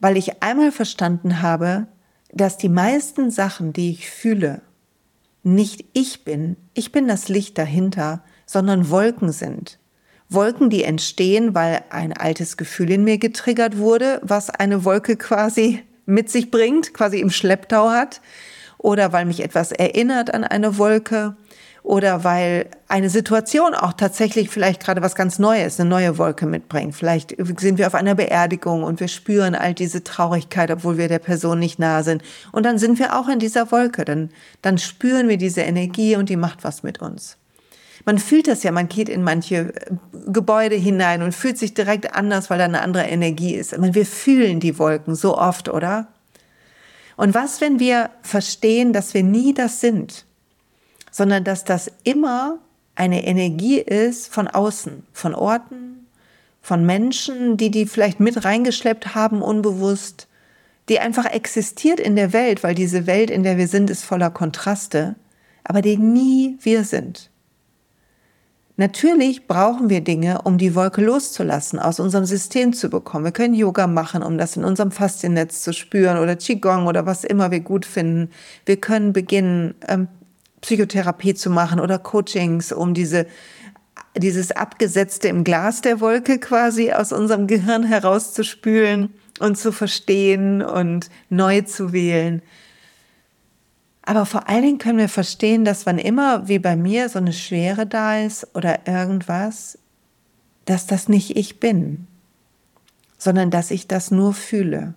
weil 0.00 0.16
ich 0.16 0.42
einmal 0.42 0.70
verstanden 0.70 1.42
habe, 1.42 1.88
dass 2.32 2.58
die 2.58 2.68
meisten 2.68 3.30
Sachen, 3.30 3.72
die 3.72 3.90
ich 3.90 4.10
fühle, 4.10 4.62
nicht 5.42 5.84
ich 5.94 6.24
bin, 6.24 6.56
ich 6.74 6.92
bin 6.92 7.08
das 7.08 7.28
Licht 7.28 7.58
dahinter, 7.58 8.22
sondern 8.46 8.90
Wolken 8.90 9.32
sind. 9.32 9.78
Wolken, 10.30 10.68
die 10.68 10.84
entstehen, 10.84 11.54
weil 11.54 11.82
ein 11.90 12.12
altes 12.12 12.56
Gefühl 12.56 12.90
in 12.90 13.04
mir 13.04 13.18
getriggert 13.18 13.78
wurde, 13.78 14.20
was 14.22 14.50
eine 14.50 14.84
Wolke 14.84 15.16
quasi 15.16 15.82
mit 16.04 16.30
sich 16.30 16.50
bringt, 16.50 16.92
quasi 16.94 17.20
im 17.20 17.30
Schlepptau 17.30 17.90
hat 17.90 18.20
oder 18.76 19.12
weil 19.12 19.24
mich 19.24 19.42
etwas 19.42 19.72
erinnert 19.72 20.32
an 20.32 20.44
eine 20.44 20.78
Wolke 20.78 21.36
oder 21.82 22.22
weil 22.24 22.66
eine 22.88 23.08
Situation 23.08 23.74
auch 23.74 23.94
tatsächlich 23.94 24.50
vielleicht 24.50 24.82
gerade 24.82 25.00
was 25.00 25.14
ganz 25.14 25.38
Neues, 25.38 25.80
eine 25.80 25.88
neue 25.88 26.18
Wolke 26.18 26.44
mitbringt. 26.44 26.94
Vielleicht 26.94 27.34
sind 27.58 27.78
wir 27.78 27.86
auf 27.86 27.94
einer 27.94 28.14
Beerdigung 28.14 28.82
und 28.82 29.00
wir 29.00 29.08
spüren 29.08 29.54
all 29.54 29.72
diese 29.72 30.04
Traurigkeit, 30.04 30.70
obwohl 30.70 30.98
wir 30.98 31.08
der 31.08 31.18
Person 31.18 31.58
nicht 31.58 31.78
nah 31.78 32.02
sind. 32.02 32.22
Und 32.52 32.66
dann 32.66 32.78
sind 32.78 32.98
wir 32.98 33.18
auch 33.18 33.28
in 33.28 33.38
dieser 33.38 33.72
Wolke. 33.72 34.04
Dann, 34.04 34.28
dann 34.60 34.76
spüren 34.76 35.28
wir 35.28 35.38
diese 35.38 35.62
Energie 35.62 36.16
und 36.16 36.28
die 36.28 36.36
macht 36.36 36.62
was 36.62 36.82
mit 36.82 37.00
uns. 37.00 37.38
Man 38.08 38.18
fühlt 38.18 38.48
das 38.48 38.62
ja, 38.62 38.72
man 38.72 38.88
geht 38.88 39.10
in 39.10 39.22
manche 39.22 39.70
Gebäude 40.28 40.76
hinein 40.76 41.20
und 41.20 41.34
fühlt 41.34 41.58
sich 41.58 41.74
direkt 41.74 42.14
anders, 42.14 42.48
weil 42.48 42.56
da 42.56 42.64
eine 42.64 42.80
andere 42.80 43.04
Energie 43.04 43.54
ist. 43.54 43.76
Meine, 43.76 43.94
wir 43.94 44.06
fühlen 44.06 44.60
die 44.60 44.78
Wolken 44.78 45.14
so 45.14 45.36
oft, 45.36 45.68
oder? 45.68 46.08
Und 47.18 47.34
was, 47.34 47.60
wenn 47.60 47.78
wir 47.78 48.08
verstehen, 48.22 48.94
dass 48.94 49.12
wir 49.12 49.22
nie 49.22 49.52
das 49.52 49.82
sind, 49.82 50.24
sondern 51.10 51.44
dass 51.44 51.64
das 51.64 51.92
immer 52.02 52.60
eine 52.94 53.26
Energie 53.26 53.78
ist 53.78 54.32
von 54.32 54.48
außen, 54.48 55.06
von 55.12 55.34
Orten, 55.34 56.06
von 56.62 56.86
Menschen, 56.86 57.58
die 57.58 57.70
die 57.70 57.84
vielleicht 57.84 58.20
mit 58.20 58.42
reingeschleppt 58.42 59.14
haben, 59.14 59.42
unbewusst, 59.42 60.28
die 60.88 60.98
einfach 60.98 61.26
existiert 61.26 62.00
in 62.00 62.16
der 62.16 62.32
Welt, 62.32 62.62
weil 62.62 62.74
diese 62.74 63.06
Welt, 63.06 63.28
in 63.30 63.42
der 63.42 63.58
wir 63.58 63.68
sind, 63.68 63.90
ist 63.90 64.02
voller 64.02 64.30
Kontraste, 64.30 65.14
aber 65.62 65.82
die 65.82 65.98
nie 65.98 66.56
wir 66.62 66.84
sind. 66.84 67.27
Natürlich 68.78 69.48
brauchen 69.48 69.90
wir 69.90 70.02
Dinge, 70.02 70.42
um 70.42 70.56
die 70.56 70.76
Wolke 70.76 71.02
loszulassen, 71.02 71.80
aus 71.80 71.98
unserem 71.98 72.26
System 72.26 72.72
zu 72.72 72.88
bekommen. 72.88 73.24
Wir 73.24 73.32
können 73.32 73.54
Yoga 73.54 73.88
machen, 73.88 74.22
um 74.22 74.38
das 74.38 74.56
in 74.56 74.64
unserem 74.64 74.92
Fasziennetz 74.92 75.62
zu 75.62 75.72
spüren 75.72 76.16
oder 76.16 76.36
Qigong 76.36 76.86
oder 76.86 77.04
was 77.04 77.24
immer 77.24 77.50
wir 77.50 77.58
gut 77.58 77.84
finden. 77.84 78.30
Wir 78.66 78.76
können 78.76 79.12
beginnen, 79.12 79.74
ähm, 79.88 80.06
Psychotherapie 80.60 81.34
zu 81.34 81.50
machen 81.50 81.80
oder 81.80 81.98
Coachings, 81.98 82.70
um 82.70 82.94
diese 82.94 83.26
dieses 84.16 84.52
Abgesetzte 84.52 85.26
im 85.26 85.42
Glas 85.42 85.80
der 85.80 86.00
Wolke 86.00 86.38
quasi 86.38 86.92
aus 86.92 87.12
unserem 87.12 87.48
Gehirn 87.48 87.82
herauszuspülen 87.82 89.12
und 89.40 89.58
zu 89.58 89.72
verstehen 89.72 90.62
und 90.62 91.10
neu 91.30 91.62
zu 91.62 91.92
wählen. 91.92 92.42
Aber 94.08 94.24
vor 94.24 94.48
allen 94.48 94.62
Dingen 94.62 94.78
können 94.78 94.96
wir 94.96 95.10
verstehen, 95.10 95.66
dass 95.66 95.84
wann 95.84 95.98
immer 95.98 96.48
wie 96.48 96.58
bei 96.58 96.76
mir 96.76 97.10
so 97.10 97.18
eine 97.18 97.34
Schwere 97.34 97.86
da 97.86 98.18
ist 98.18 98.56
oder 98.56 98.88
irgendwas, 98.88 99.76
dass 100.64 100.86
das 100.86 101.10
nicht 101.10 101.36
ich 101.36 101.60
bin. 101.60 102.06
sondern 103.18 103.50
dass 103.50 103.70
ich 103.70 103.86
das 103.86 104.10
nur 104.10 104.32
fühle. 104.32 104.94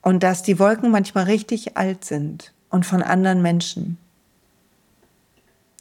Und 0.00 0.24
dass 0.24 0.42
die 0.42 0.58
Wolken 0.58 0.90
manchmal 0.90 1.24
richtig 1.24 1.76
alt 1.76 2.04
sind 2.04 2.52
und 2.70 2.84
von 2.84 3.02
anderen 3.02 3.42
Menschen. 3.42 3.98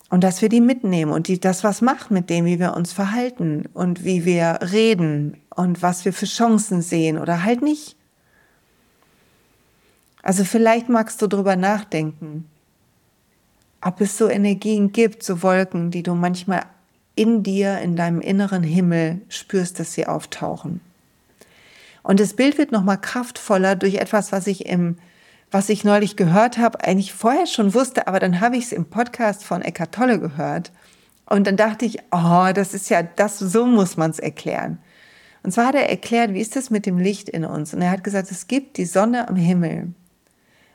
Und 0.09 0.23
dass 0.23 0.41
wir 0.43 0.49
die 0.49 0.61
mitnehmen 0.61 1.11
und 1.11 1.29
die 1.29 1.39
das 1.39 1.63
was 1.63 1.81
macht 1.81 2.11
mit 2.11 2.29
dem, 2.29 2.45
wie 2.45 2.59
wir 2.59 2.75
uns 2.75 2.91
verhalten 2.91 3.69
und 3.73 4.03
wie 4.03 4.25
wir 4.25 4.59
reden 4.61 5.37
und 5.55 5.81
was 5.81 6.05
wir 6.05 6.13
für 6.13 6.25
Chancen 6.25 6.83
sehen 6.83 7.17
oder 7.17 7.43
halt 7.43 7.63
nicht. 7.63 7.95
Also 10.23 10.43
vielleicht 10.43 10.89
magst 10.89 11.21
du 11.21 11.27
drüber 11.27 11.55
nachdenken, 11.55 12.49
ob 13.81 14.01
es 14.01 14.17
so 14.17 14.29
Energien 14.29 14.91
gibt, 14.91 15.23
so 15.23 15.41
Wolken, 15.41 15.91
die 15.91 16.03
du 16.03 16.13
manchmal 16.13 16.63
in 17.15 17.43
dir, 17.43 17.79
in 17.79 17.95
deinem 17.95 18.21
inneren 18.21 18.63
Himmel 18.63 19.21
spürst, 19.29 19.79
dass 19.79 19.93
sie 19.93 20.07
auftauchen. 20.07 20.81
Und 22.03 22.19
das 22.19 22.35
Bild 22.35 22.57
wird 22.57 22.71
nochmal 22.71 22.99
kraftvoller 22.99 23.75
durch 23.75 23.95
etwas, 23.95 24.31
was 24.31 24.47
ich 24.47 24.65
im, 24.65 24.97
was 25.51 25.69
ich 25.69 25.83
neulich 25.83 26.15
gehört 26.15 26.57
habe, 26.57 26.83
eigentlich 26.83 27.13
vorher 27.13 27.45
schon 27.45 27.73
wusste, 27.73 28.07
aber 28.07 28.19
dann 28.19 28.39
habe 28.39 28.57
ich 28.57 28.65
es 28.65 28.71
im 28.71 28.85
Podcast 28.85 29.43
von 29.43 29.61
Eckart 29.61 29.93
Tolle 29.93 30.19
gehört. 30.19 30.71
Und 31.25 31.45
dann 31.47 31.57
dachte 31.57 31.85
ich, 31.85 31.99
oh, 32.11 32.49
das 32.53 32.73
ist 32.73 32.89
ja, 32.89 33.03
das, 33.03 33.39
so 33.39 33.65
muss 33.65 33.97
man 33.97 34.11
es 34.11 34.19
erklären. 34.19 34.79
Und 35.43 35.51
zwar 35.51 35.67
hat 35.67 35.75
er 35.75 35.89
erklärt, 35.89 36.33
wie 36.33 36.41
ist 36.41 36.55
das 36.55 36.69
mit 36.69 36.85
dem 36.85 36.97
Licht 36.97 37.29
in 37.29 37.45
uns? 37.45 37.73
Und 37.73 37.81
er 37.81 37.91
hat 37.91 38.03
gesagt, 38.03 38.31
es 38.31 38.47
gibt 38.47 38.77
die 38.77 38.85
Sonne 38.85 39.27
am 39.27 39.35
Himmel. 39.35 39.93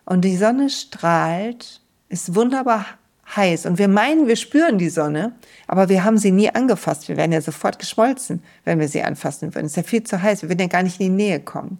Und 0.07 0.23
die 0.23 0.37
Sonne 0.37 0.71
strahlt, 0.71 1.81
ist 2.09 2.35
wunderbar 2.35 2.87
heiß. 3.35 3.67
Und 3.67 3.79
wir 3.79 3.89
meinen, 3.89 4.29
wir 4.29 4.37
spüren 4.37 4.79
die 4.79 4.89
Sonne, 4.89 5.33
aber 5.67 5.89
wir 5.89 6.05
haben 6.05 6.17
sie 6.17 6.31
nie 6.31 6.49
angefasst. 6.49 7.09
Wir 7.09 7.17
werden 7.17 7.33
ja 7.33 7.41
sofort 7.41 7.79
geschmolzen, 7.79 8.43
wenn 8.65 8.79
wir 8.79 8.89
sie 8.89 9.03
anfassen 9.03 9.55
würden. 9.55 9.67
Es 9.67 9.73
ist 9.73 9.77
ja 9.77 9.83
viel 9.83 10.05
zu 10.05 10.23
heiß. 10.23 10.43
Wir 10.43 10.49
würden 10.49 10.61
ja 10.61 10.69
gar 10.69 10.85
nicht 10.85 11.01
in 11.01 11.07
die 11.09 11.25
Nähe 11.25 11.41
kommen. 11.41 11.79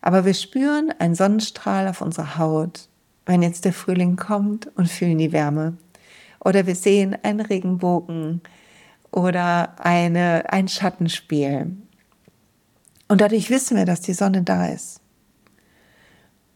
Aber 0.00 0.24
wir 0.24 0.34
spüren 0.34 0.94
einen 0.98 1.16
Sonnenstrahl 1.16 1.88
auf 1.88 2.00
unserer 2.00 2.38
Haut, 2.38 2.88
wenn 3.26 3.42
jetzt 3.42 3.64
der 3.64 3.72
Frühling 3.72 4.16
kommt 4.16 4.68
und 4.76 4.88
fühlen 4.88 5.18
die 5.18 5.32
Wärme. 5.32 5.76
Oder 6.42 6.66
wir 6.66 6.76
sehen 6.76 7.16
einen 7.22 7.40
Regenbogen 7.40 8.40
oder 9.10 9.74
eine, 9.80 10.44
ein 10.52 10.68
Schattenspiel. 10.68 11.76
Und 13.08 13.20
dadurch 13.20 13.50
wissen 13.50 13.76
wir, 13.76 13.84
dass 13.84 14.00
die 14.00 14.14
Sonne 14.14 14.42
da 14.42 14.68
ist. 14.68 14.99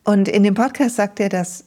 Und 0.05 0.29
in 0.29 0.43
dem 0.43 0.55
Podcast 0.55 0.97
sagt 0.97 1.19
er, 1.19 1.31
dass 1.31 1.65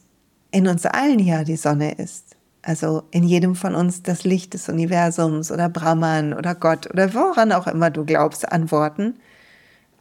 in 0.50 0.66
uns 0.68 0.86
allen 0.86 1.18
ja 1.18 1.44
die 1.44 1.56
Sonne 1.56 1.92
ist. 1.92 2.36
Also 2.62 3.02
in 3.10 3.24
jedem 3.24 3.54
von 3.54 3.74
uns 3.74 4.02
das 4.02 4.24
Licht 4.24 4.54
des 4.54 4.68
Universums 4.68 5.50
oder 5.50 5.68
Brahman 5.68 6.32
oder 6.32 6.54
Gott 6.54 6.88
oder 6.90 7.12
woran 7.14 7.52
auch 7.52 7.66
immer 7.66 7.90
du 7.90 8.04
glaubst, 8.04 8.50
antworten. 8.50 9.14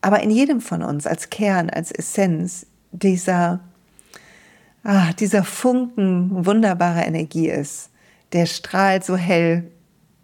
Aber 0.01 0.21
in 0.21 0.31
jedem 0.31 0.61
von 0.61 0.83
uns 0.83 1.07
als 1.07 1.29
Kern, 1.29 1.69
als 1.69 1.91
Essenz 1.91 2.65
dieser, 2.91 3.59
ah, 4.83 5.13
dieser 5.13 5.43
Funken 5.43 6.45
wunderbarer 6.45 7.05
Energie 7.05 7.49
ist, 7.49 7.89
der 8.33 8.45
strahlt 8.45 9.03
so 9.03 9.15
hell, 9.15 9.71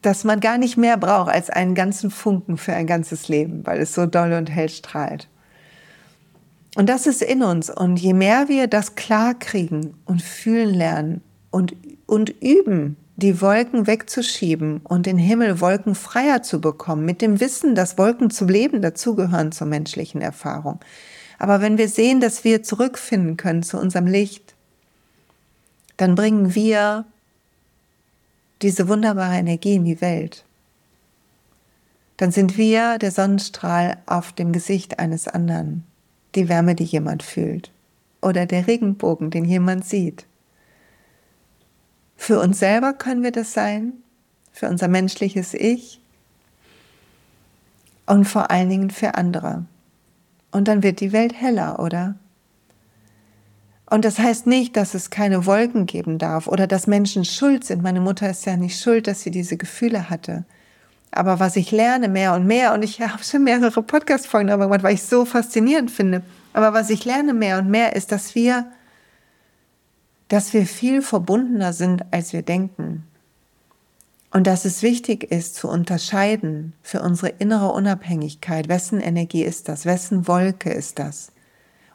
dass 0.01 0.24
man 0.24 0.39
gar 0.39 0.58
nicht 0.58 0.77
mehr 0.77 0.98
braucht 0.98 1.32
als 1.32 1.50
einen 1.50 1.75
ganzen 1.75 2.12
Funken 2.12 2.58
für 2.58 2.74
ein 2.74 2.88
ganzes 2.88 3.29
Leben, 3.29 3.65
weil 3.65 3.79
es 3.79 3.96
so 3.96 4.05
doll 4.05 4.34
und 4.34 4.50
hell 4.50 4.70
strahlt. 4.70 5.27
Und 6.75 6.89
das 6.89 7.06
ist 7.06 7.22
in 7.22 7.44
uns. 7.44 7.70
Und 7.70 7.98
je 8.00 8.13
mehr 8.13 8.50
wir 8.50 8.68
das 8.68 8.96
klar 8.96 9.34
kriegen 9.34 9.94
und 10.06 10.22
fühlen 10.22 10.74
lernen 10.74 11.22
und 11.51 11.75
und 12.06 12.30
üben, 12.42 12.98
die 13.15 13.42
Wolken 13.42 13.88
wegzuschieben 13.88 14.82
und 14.84 15.06
den 15.06 15.18
Himmel 15.18 15.62
wolkenfreier 15.62 16.42
zu 16.44 16.62
bekommen, 16.62 17.06
mit 17.06 17.22
dem 17.22 17.39
Wissen, 17.39 17.75
dass 17.75 17.98
Wolken 17.98 18.30
zum 18.30 18.50
Leben 18.50 18.82
dazugehören 18.82 19.51
zur 19.51 19.68
menschlichen 19.68 20.22
Erfahrung. 20.22 20.80
Aber 21.39 21.62
wenn 21.62 21.77
wir 21.77 21.89
sehen, 21.89 22.20
dass 22.22 22.44
wir 22.44 22.63
zurückfinden 22.63 23.38
können 23.38 23.63
zu 23.63 23.77
unserem 23.77 24.08
Licht, 24.08 24.56
dann 25.98 26.16
bringen 26.16 26.55
wir 26.55 27.05
diese 28.62 28.88
wunderbare 28.88 29.36
Energie 29.36 29.75
in 29.75 29.86
die 29.86 30.01
Welt. 30.01 30.44
Dann 32.18 32.31
sind 32.31 32.57
wir 32.57 32.98
der 32.98 33.12
Sonnenstrahl 33.12 33.98
auf 34.05 34.31
dem 34.31 34.53
Gesicht 34.53 35.00
eines 35.00 35.27
anderen, 35.27 35.83
die 36.35 36.50
Wärme, 36.50 36.75
die 36.75 36.83
jemand 36.83 37.24
fühlt, 37.24 37.72
oder 38.22 38.46
der 38.46 38.67
Regenbogen, 38.67 39.29
den 39.29 39.46
jemand 39.46 39.85
sieht. 39.85 40.25
Für 42.15 42.39
uns 42.39 42.59
selber 42.59 42.93
können 42.93 43.24
wir 43.24 43.31
das 43.31 43.53
sein, 43.53 43.93
für 44.51 44.69
unser 44.69 44.87
menschliches 44.87 45.53
Ich 45.53 46.00
und 48.05 48.25
vor 48.25 48.51
allen 48.51 48.69
Dingen 48.69 48.89
für 48.91 49.15
andere. 49.15 49.65
Und 50.51 50.67
dann 50.67 50.83
wird 50.83 51.00
die 51.00 51.11
Welt 51.11 51.33
heller, 51.33 51.79
oder? 51.79 52.15
Und 53.89 54.05
das 54.05 54.19
heißt 54.19 54.48
nicht, 54.48 54.77
dass 54.77 54.93
es 54.93 55.09
keine 55.09 55.46
Wolken 55.46 55.85
geben 55.85 56.17
darf 56.17 56.48
oder 56.48 56.67
dass 56.67 56.87
Menschen 56.87 57.25
schuld 57.25 57.63
sind. 57.63 57.83
Meine 57.83 58.01
Mutter 58.01 58.29
ist 58.29 58.46
ja 58.46 58.55
nicht 58.55 58.79
schuld, 58.79 59.07
dass 59.07 59.22
sie 59.22 59.31
diese 59.31 59.57
Gefühle 59.57 60.09
hatte. 60.09 60.46
Aber 61.13 61.39
was 61.39 61.55
ich 61.55 61.71
lerne 61.71 62.09
mehr 62.09 62.33
und 62.33 62.45
mehr, 62.45 62.73
und 62.73 62.83
ich 62.83 63.01
habe 63.01 63.23
schon 63.23 63.43
mehrere 63.43 63.81
Podcast-Folgen 63.81 64.47
darüber 64.47 64.65
gemacht, 64.65 64.83
weil 64.83 64.95
ich 64.95 65.01
es 65.01 65.09
so 65.09 65.25
faszinierend 65.25 65.91
finde, 65.91 66.21
aber 66.53 66.73
was 66.73 66.89
ich 66.89 67.05
lerne 67.05 67.33
mehr 67.33 67.59
und 67.59 67.69
mehr 67.69 67.95
ist, 67.95 68.11
dass 68.11 68.35
wir 68.35 68.65
dass 70.33 70.51
wir 70.51 70.65
viel 70.65 71.03
verbundener 71.03 71.73
sind, 71.73 72.05
als 72.11 72.33
wir 72.33 72.41
denken. 72.41 73.03
Und 74.31 74.47
dass 74.47 74.65
es 74.65 74.81
wichtig 74.81 75.29
ist 75.31 75.53
zu 75.53 75.69
unterscheiden 75.69 76.73
für 76.81 77.03
unsere 77.03 77.29
innere 77.37 77.71
Unabhängigkeit, 77.71 78.67
wessen 78.67 78.99
Energie 78.99 79.43
ist 79.43 79.69
das, 79.69 79.85
wessen 79.85 80.27
Wolke 80.27 80.71
ist 80.71 80.97
das. 80.97 81.31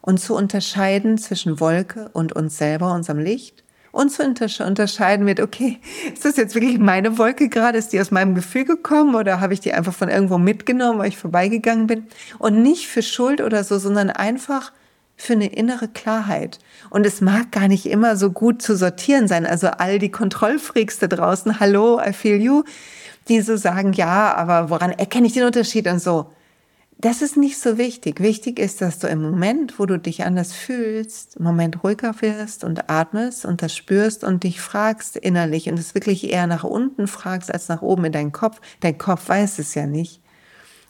Und 0.02 0.20
zu 0.20 0.37
unterscheiden 0.37 1.18
zwischen 1.18 1.59
Wolke 1.59 2.11
und 2.12 2.33
uns 2.33 2.57
selber, 2.57 2.94
unserem 2.94 3.18
Licht. 3.18 3.64
Und 3.90 4.11
zu 4.11 4.22
unterscheiden 4.64 5.24
mit, 5.24 5.40
okay, 5.40 5.79
ist 6.12 6.24
das 6.24 6.37
jetzt 6.37 6.55
wirklich 6.55 6.79
meine 6.79 7.18
Wolke 7.18 7.48
gerade? 7.48 7.79
Ist 7.79 7.92
die 7.92 8.01
aus 8.01 8.11
meinem 8.11 8.35
Gefühl 8.35 8.64
gekommen 8.64 9.14
oder 9.14 9.40
habe 9.40 9.55
ich 9.55 9.61
die 9.61 9.72
einfach 9.72 9.94
von 9.94 10.09
irgendwo 10.09 10.38
mitgenommen, 10.38 10.98
weil 10.98 11.09
ich 11.09 11.16
vorbeigegangen 11.16 11.87
bin? 11.87 12.07
Und 12.38 12.62
nicht 12.62 12.88
für 12.88 13.03
Schuld 13.03 13.40
oder 13.40 13.64
so, 13.64 13.79
sondern 13.79 14.11
einfach 14.11 14.72
für 15.16 15.33
eine 15.33 15.48
innere 15.48 15.88
Klarheit. 15.88 16.59
Und 16.90 17.05
es 17.05 17.20
mag 17.20 17.51
gar 17.51 17.68
nicht 17.68 17.87
immer 17.87 18.16
so 18.16 18.31
gut 18.31 18.62
zu 18.62 18.77
sortieren 18.77 19.27
sein. 19.27 19.46
Also 19.46 19.66
all 19.66 19.98
die 19.98 20.11
Kontrollfreaks 20.11 20.98
da 20.98 21.09
draußen, 21.09 21.59
hallo, 21.59 22.01
I 22.01 22.12
feel 22.12 22.40
you, 22.40 22.62
die 23.29 23.40
so 23.40 23.57
sagen, 23.57 23.92
ja, 23.92 24.35
aber 24.35 24.70
woran 24.70 24.92
erkenne 24.92 25.27
ich 25.27 25.33
den 25.33 25.44
Unterschied 25.44 25.88
und 25.88 26.01
so. 26.01 26.31
Das 27.01 27.23
ist 27.23 27.37
nicht 27.37 27.61
so 27.61 27.79
wichtig. 27.79 28.21
Wichtig 28.21 28.59
ist, 28.59 28.81
dass 28.81 28.99
du 28.99 29.07
im 29.07 29.23
Moment, 29.23 29.79
wo 29.79 29.87
du 29.87 29.99
dich 29.99 30.25
anders 30.25 30.53
fühlst, 30.53 31.37
im 31.37 31.45
Moment 31.45 31.85
ruhiger 31.85 32.15
wirst 32.21 32.65
und 32.65 32.91
atmest 32.91 33.45
und 33.45 33.63
das 33.63 33.77
spürst 33.77 34.25
und 34.25 34.43
dich 34.43 34.61
fragst 34.61 35.17
innerlich 35.17 35.69
und 35.69 35.79
es 35.79 35.95
wirklich 35.95 36.33
eher 36.33 36.49
nach 36.49 36.65
unten 36.65 37.07
fragst 37.07 37.53
als 37.53 37.69
nach 37.69 37.83
oben 37.83 38.07
in 38.07 38.13
deinen 38.13 38.33
Kopf. 38.33 38.61
Dein 38.81 38.99
Kopf 38.99 39.29
weiß 39.29 39.61
es 39.61 39.75
ja 39.75 39.87
nicht 39.87 40.21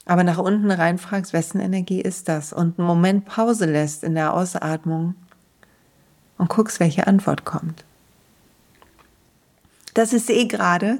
aber 0.08 0.24
nach 0.24 0.38
unten 0.38 0.70
reinfragst, 0.70 1.34
wessen 1.34 1.60
Energie 1.60 2.00
ist 2.00 2.28
das? 2.28 2.54
Und 2.54 2.78
einen 2.78 2.88
Moment 2.88 3.26
Pause 3.26 3.66
lässt 3.66 4.02
in 4.02 4.14
der 4.14 4.32
Ausatmung 4.32 5.14
und 6.38 6.48
guckst, 6.48 6.80
welche 6.80 7.06
Antwort 7.06 7.44
kommt. 7.44 7.84
Das 9.92 10.14
ist 10.14 10.30
eh 10.30 10.46
gerade 10.46 10.98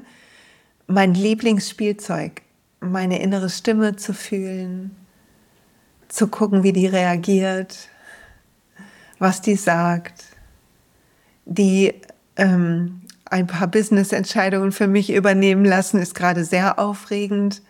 mein 0.85 1.15
Lieblingsspielzeug, 1.15 2.43
meine 2.81 3.19
innere 3.19 3.49
Stimme 3.49 3.95
zu 3.95 4.13
fühlen, 4.13 4.95
zu 6.09 6.27
gucken, 6.27 6.63
wie 6.63 6.73
die 6.73 6.87
reagiert, 6.87 7.89
was 9.17 9.41
die 9.41 9.55
sagt, 9.55 10.25
die 11.45 11.93
ähm, 12.35 13.01
ein 13.25 13.47
paar 13.47 13.67
Business-Entscheidungen 13.67 14.71
für 14.71 14.87
mich 14.87 15.11
übernehmen 15.11 15.65
lassen, 15.65 15.99
ist 15.99 16.15
gerade 16.15 16.43
sehr 16.43 16.79
aufregend 16.79 17.61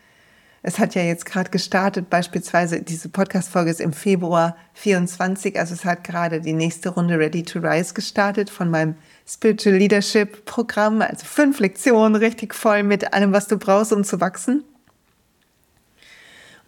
es 0.62 0.78
hat 0.78 0.93
ja 0.95 1.04
jetzt 1.04 1.25
gerade 1.25 1.49
gestartet, 1.49 2.10
beispielsweise 2.10 2.82
diese 2.82 3.08
Podcast-Folge 3.08 3.71
ist 3.71 3.80
im 3.80 3.93
Februar 3.93 4.58
24, 4.73 5.58
also 5.58 5.73
es 5.73 5.86
hat 5.86 6.04
gerade 6.04 6.41
die 6.41 6.54
nächste 6.54 6.89
Runde 6.89 7.17
Ready 7.17 7.43
to 7.43 7.60
Rise 7.60 7.93
gestartet 7.93 8.49
von 8.49 8.69
meinem 8.69 8.95
Spiritual 9.25 9.75
Leadership 9.75 10.43
Programm, 10.45 11.02
also 11.02 11.25
fünf 11.25 11.60
Lektionen, 11.60 12.15
richtig 12.15 12.54
voll 12.54 12.84
mit 12.84 13.13
allem, 13.13 13.32
was 13.32 13.47
du 13.47 13.58
brauchst, 13.58 13.93
um 13.93 14.04
zu 14.04 14.19
wachsen. 14.19 14.63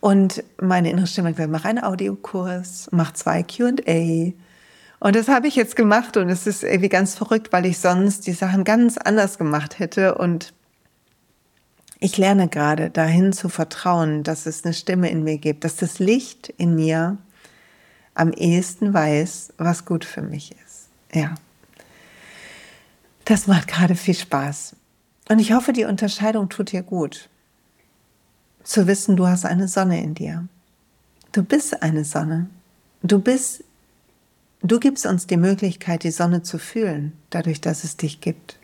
Und 0.02 0.44
meine 0.60 0.90
innere 0.90 1.08
Stimme 1.08 1.30
hat 1.30 1.36
gesagt, 1.36 1.52
mach 1.52 1.64
einen 1.64 1.84
Audiokurs, 1.84 2.90
mach 2.92 3.14
zwei 3.14 3.44
Q&A. 3.44 4.34
Und 5.00 5.16
das 5.16 5.28
habe 5.28 5.48
ich 5.48 5.56
jetzt 5.56 5.76
gemacht 5.76 6.18
und 6.18 6.30
es 6.30 6.48
ist 6.48 6.64
irgendwie 6.64 6.90
ganz 6.90 7.16
verrückt, 7.16 7.54
weil 7.54 7.66
ich 7.66 7.80
sonst 7.80 8.28
die 8.28 8.34
Sachen 8.34 8.64
ganz 8.64 8.98
anders 8.98 9.38
gemacht 9.38 9.80
hätte 9.80 10.16
und 10.16 10.54
ich 12.00 12.18
lerne 12.18 12.48
gerade 12.48 12.90
dahin 12.90 13.32
zu 13.32 13.48
vertrauen, 13.48 14.24
dass 14.24 14.48
es 14.48 14.66
eine 14.66 14.74
Stimme 14.74 15.10
in 15.10 15.24
mir 15.24 15.38
gibt, 15.38 15.64
dass 15.64 15.76
das 15.76 16.00
Licht 16.00 16.50
in 16.50 16.76
mir 16.76 17.18
am 18.16 18.32
ehesten 18.32 18.94
weiß, 18.94 19.54
was 19.58 19.86
gut 19.86 20.04
für 20.04 20.24
mich 20.24 20.56
ist. 20.66 20.90
Ja. 21.14 21.36
Das 23.26 23.46
macht 23.46 23.68
gerade 23.68 23.96
viel 23.96 24.16
Spaß. 24.16 24.76
Und 25.30 25.40
ich 25.40 25.54
hoffe, 25.54 25.74
die 25.74 25.86
Unterscheidung 25.86 26.50
tut 26.50 26.72
dir 26.72 26.82
gut. 26.82 27.30
Zu 28.63 28.88
wissen, 28.88 29.15
du 29.15 29.28
hast 29.28 29.45
eine 29.45 29.67
Sonne 29.67 30.04
in 30.04 30.13
dir. 30.13 30.47
Du 31.32 31.43
bist 31.43 31.82
eine 31.82 32.04
Sonne. 32.04 32.50
Du 33.02 33.19
bist, 33.19 33.63
du 34.62 34.80
gibst 34.80 35.06
uns 35.06 35.26
die 35.26 35.38
Möglichkeit, 35.38 36.04
die 36.04 36.12
Sonne 36.12 36.43
zu 36.43 36.60
fühlen, 36.60 37.13
dadurch, 37.30 37.62
dass 37.62 37.84
es 37.84 37.97
dich 37.97 38.21
gibt. 38.21 38.58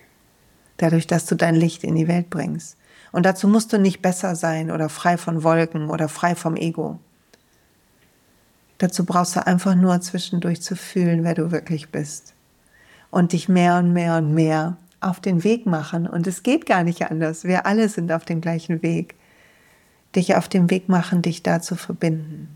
Dadurch, 0.77 1.07
dass 1.07 1.25
du 1.25 1.35
dein 1.35 1.55
Licht 1.55 1.83
in 1.83 1.95
die 1.95 2.07
Welt 2.07 2.29
bringst. 2.29 2.77
Und 3.11 3.25
dazu 3.25 3.47
musst 3.47 3.73
du 3.73 3.79
nicht 3.79 4.01
besser 4.01 4.35
sein 4.35 4.69
oder 4.69 4.89
frei 4.89 5.17
von 5.17 5.43
Wolken 5.43 5.89
oder 5.89 6.07
frei 6.07 6.35
vom 6.35 6.55
Ego. 6.55 6.99
Dazu 8.77 9.05
brauchst 9.05 9.35
du 9.35 9.47
einfach 9.47 9.73
nur 9.73 9.99
zwischendurch 10.01 10.61
zu 10.61 10.75
fühlen, 10.75 11.23
wer 11.23 11.33
du 11.33 11.51
wirklich 11.51 11.89
bist. 11.89 12.33
Und 13.09 13.31
dich 13.31 13.49
mehr 13.49 13.77
und 13.77 13.93
mehr 13.93 14.17
und 14.17 14.35
mehr 14.35 14.77
auf 14.99 15.19
den 15.19 15.43
Weg 15.43 15.65
machen. 15.65 16.07
Und 16.07 16.27
es 16.27 16.43
geht 16.43 16.67
gar 16.67 16.83
nicht 16.83 17.09
anders. 17.09 17.43
Wir 17.43 17.65
alle 17.65 17.89
sind 17.89 18.11
auf 18.11 18.25
dem 18.25 18.41
gleichen 18.41 18.83
Weg. 18.83 19.15
Dich 20.17 20.35
auf 20.35 20.49
dem 20.49 20.69
Weg 20.69 20.89
machen, 20.89 21.21
dich 21.21 21.43
da 21.43 21.61
zu 21.61 21.75
verbinden. 21.75 22.49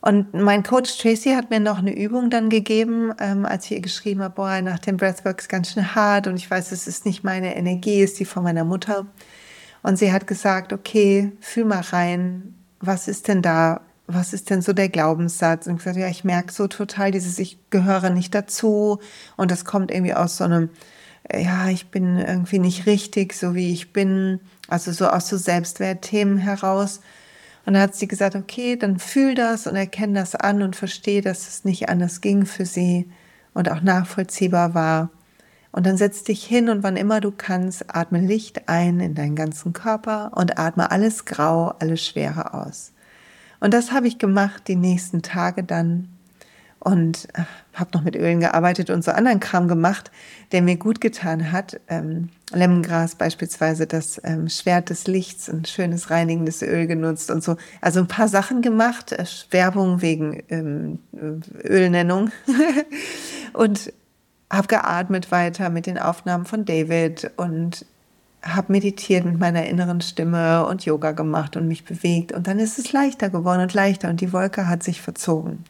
Und 0.00 0.34
mein 0.34 0.62
Coach 0.62 0.98
Tracy 0.98 1.30
hat 1.30 1.50
mir 1.50 1.58
noch 1.58 1.78
eine 1.78 1.96
Übung 1.96 2.30
dann 2.30 2.48
gegeben, 2.48 3.12
ähm, 3.18 3.44
als 3.44 3.64
ich 3.64 3.72
ihr 3.72 3.80
geschrieben 3.80 4.22
habe, 4.22 4.34
boah, 4.34 4.60
nach 4.60 4.78
dem 4.78 4.98
Breathwork 4.98 5.40
ist 5.40 5.48
ganz 5.48 5.72
schön 5.72 5.94
hart 5.94 6.26
und 6.26 6.36
ich 6.36 6.50
weiß, 6.50 6.70
es 6.70 6.86
ist 6.86 7.06
nicht 7.06 7.24
meine 7.24 7.56
Energie, 7.56 8.02
es 8.02 8.12
ist 8.12 8.20
die 8.20 8.24
von 8.24 8.44
meiner 8.44 8.64
Mutter. 8.64 9.06
Und 9.82 9.98
sie 9.98 10.12
hat 10.12 10.26
gesagt, 10.26 10.72
okay, 10.72 11.32
fühl 11.40 11.64
mal 11.64 11.80
rein, 11.80 12.54
was 12.80 13.08
ist 13.08 13.28
denn 13.28 13.42
da, 13.42 13.80
was 14.06 14.32
ist 14.32 14.50
denn 14.50 14.62
so 14.62 14.72
der 14.72 14.88
Glaubenssatz? 14.88 15.66
Und 15.66 15.78
gesagt, 15.78 15.96
ja, 15.96 16.08
ich 16.08 16.24
merke 16.24 16.52
so 16.52 16.68
total 16.68 17.10
dieses, 17.10 17.38
ich 17.38 17.58
gehöre 17.70 18.10
nicht 18.10 18.34
dazu 18.34 19.00
und 19.36 19.50
das 19.50 19.64
kommt 19.64 19.90
irgendwie 19.90 20.14
aus 20.14 20.36
so 20.36 20.44
einem, 20.44 20.70
ja, 21.32 21.68
ich 21.68 21.90
bin 21.90 22.18
irgendwie 22.18 22.58
nicht 22.58 22.86
richtig, 22.86 23.32
so 23.32 23.54
wie 23.54 23.72
ich 23.72 23.92
bin, 23.92 24.40
also 24.68 24.92
so 24.92 25.08
aus 25.08 25.28
so 25.28 25.36
Selbstwertthemen 25.36 26.38
heraus. 26.38 27.00
Und 27.64 27.74
dann 27.74 27.82
hat 27.82 27.96
sie 27.96 28.06
gesagt, 28.06 28.36
okay, 28.36 28.76
dann 28.76 28.98
fühl 28.98 29.34
das 29.34 29.66
und 29.66 29.74
erkenn 29.74 30.14
das 30.14 30.34
an 30.34 30.62
und 30.62 30.76
verstehe, 30.76 31.20
dass 31.20 31.48
es 31.48 31.64
nicht 31.64 31.88
anders 31.88 32.20
ging 32.20 32.46
für 32.46 32.64
sie 32.64 33.10
und 33.54 33.70
auch 33.70 33.80
nachvollziehbar 33.80 34.74
war. 34.74 35.10
Und 35.72 35.84
dann 35.84 35.96
setz 35.96 36.22
dich 36.24 36.44
hin 36.44 36.68
und 36.68 36.82
wann 36.82 36.96
immer 36.96 37.20
du 37.20 37.32
kannst, 37.32 37.94
atme 37.94 38.20
Licht 38.20 38.68
ein 38.68 39.00
in 39.00 39.14
deinen 39.14 39.34
ganzen 39.36 39.72
Körper 39.72 40.32
und 40.34 40.58
atme 40.58 40.90
alles 40.90 41.24
Grau, 41.24 41.74
alles 41.80 42.04
Schwere 42.04 42.54
aus. 42.54 42.92
Und 43.60 43.74
das 43.74 43.92
habe 43.92 44.06
ich 44.06 44.18
gemacht 44.18 44.68
die 44.68 44.76
nächsten 44.76 45.22
Tage 45.22 45.64
dann 45.64 46.08
und 46.86 47.26
äh, 47.34 47.42
habe 47.74 47.90
noch 47.94 48.04
mit 48.04 48.14
Ölen 48.14 48.38
gearbeitet 48.38 48.90
und 48.90 49.02
so 49.02 49.10
anderen 49.10 49.40
Kram 49.40 49.66
gemacht, 49.66 50.12
der 50.52 50.62
mir 50.62 50.76
gut 50.76 51.00
getan 51.00 51.50
hat. 51.50 51.80
Ähm, 51.88 52.28
Lemongras 52.52 53.16
beispielsweise, 53.16 53.88
das 53.88 54.20
ähm, 54.22 54.48
Schwert 54.48 54.88
des 54.90 55.08
Lichts, 55.08 55.50
ein 55.50 55.64
schönes 55.64 56.10
reinigendes 56.10 56.62
Öl 56.62 56.86
genutzt 56.86 57.32
und 57.32 57.42
so. 57.42 57.56
Also 57.80 57.98
ein 57.98 58.06
paar 58.06 58.28
Sachen 58.28 58.62
gemacht, 58.62 59.10
äh, 59.10 59.24
Werbung 59.50 60.00
wegen 60.00 60.44
ähm, 60.48 61.00
Ölnennung 61.64 62.30
und 63.52 63.92
habe 64.48 64.68
geatmet 64.68 65.32
weiter 65.32 65.70
mit 65.70 65.86
den 65.86 65.98
Aufnahmen 65.98 66.44
von 66.44 66.64
David 66.66 67.32
und 67.36 67.84
habe 68.42 68.70
meditiert 68.70 69.24
mit 69.24 69.40
meiner 69.40 69.66
inneren 69.66 70.02
Stimme 70.02 70.64
und 70.68 70.84
Yoga 70.84 71.10
gemacht 71.10 71.56
und 71.56 71.66
mich 71.66 71.84
bewegt 71.84 72.30
und 72.30 72.46
dann 72.46 72.60
ist 72.60 72.78
es 72.78 72.92
leichter 72.92 73.28
geworden 73.28 73.62
und 73.62 73.74
leichter 73.74 74.08
und 74.08 74.20
die 74.20 74.32
Wolke 74.32 74.68
hat 74.68 74.84
sich 74.84 75.02
verzogen. 75.02 75.64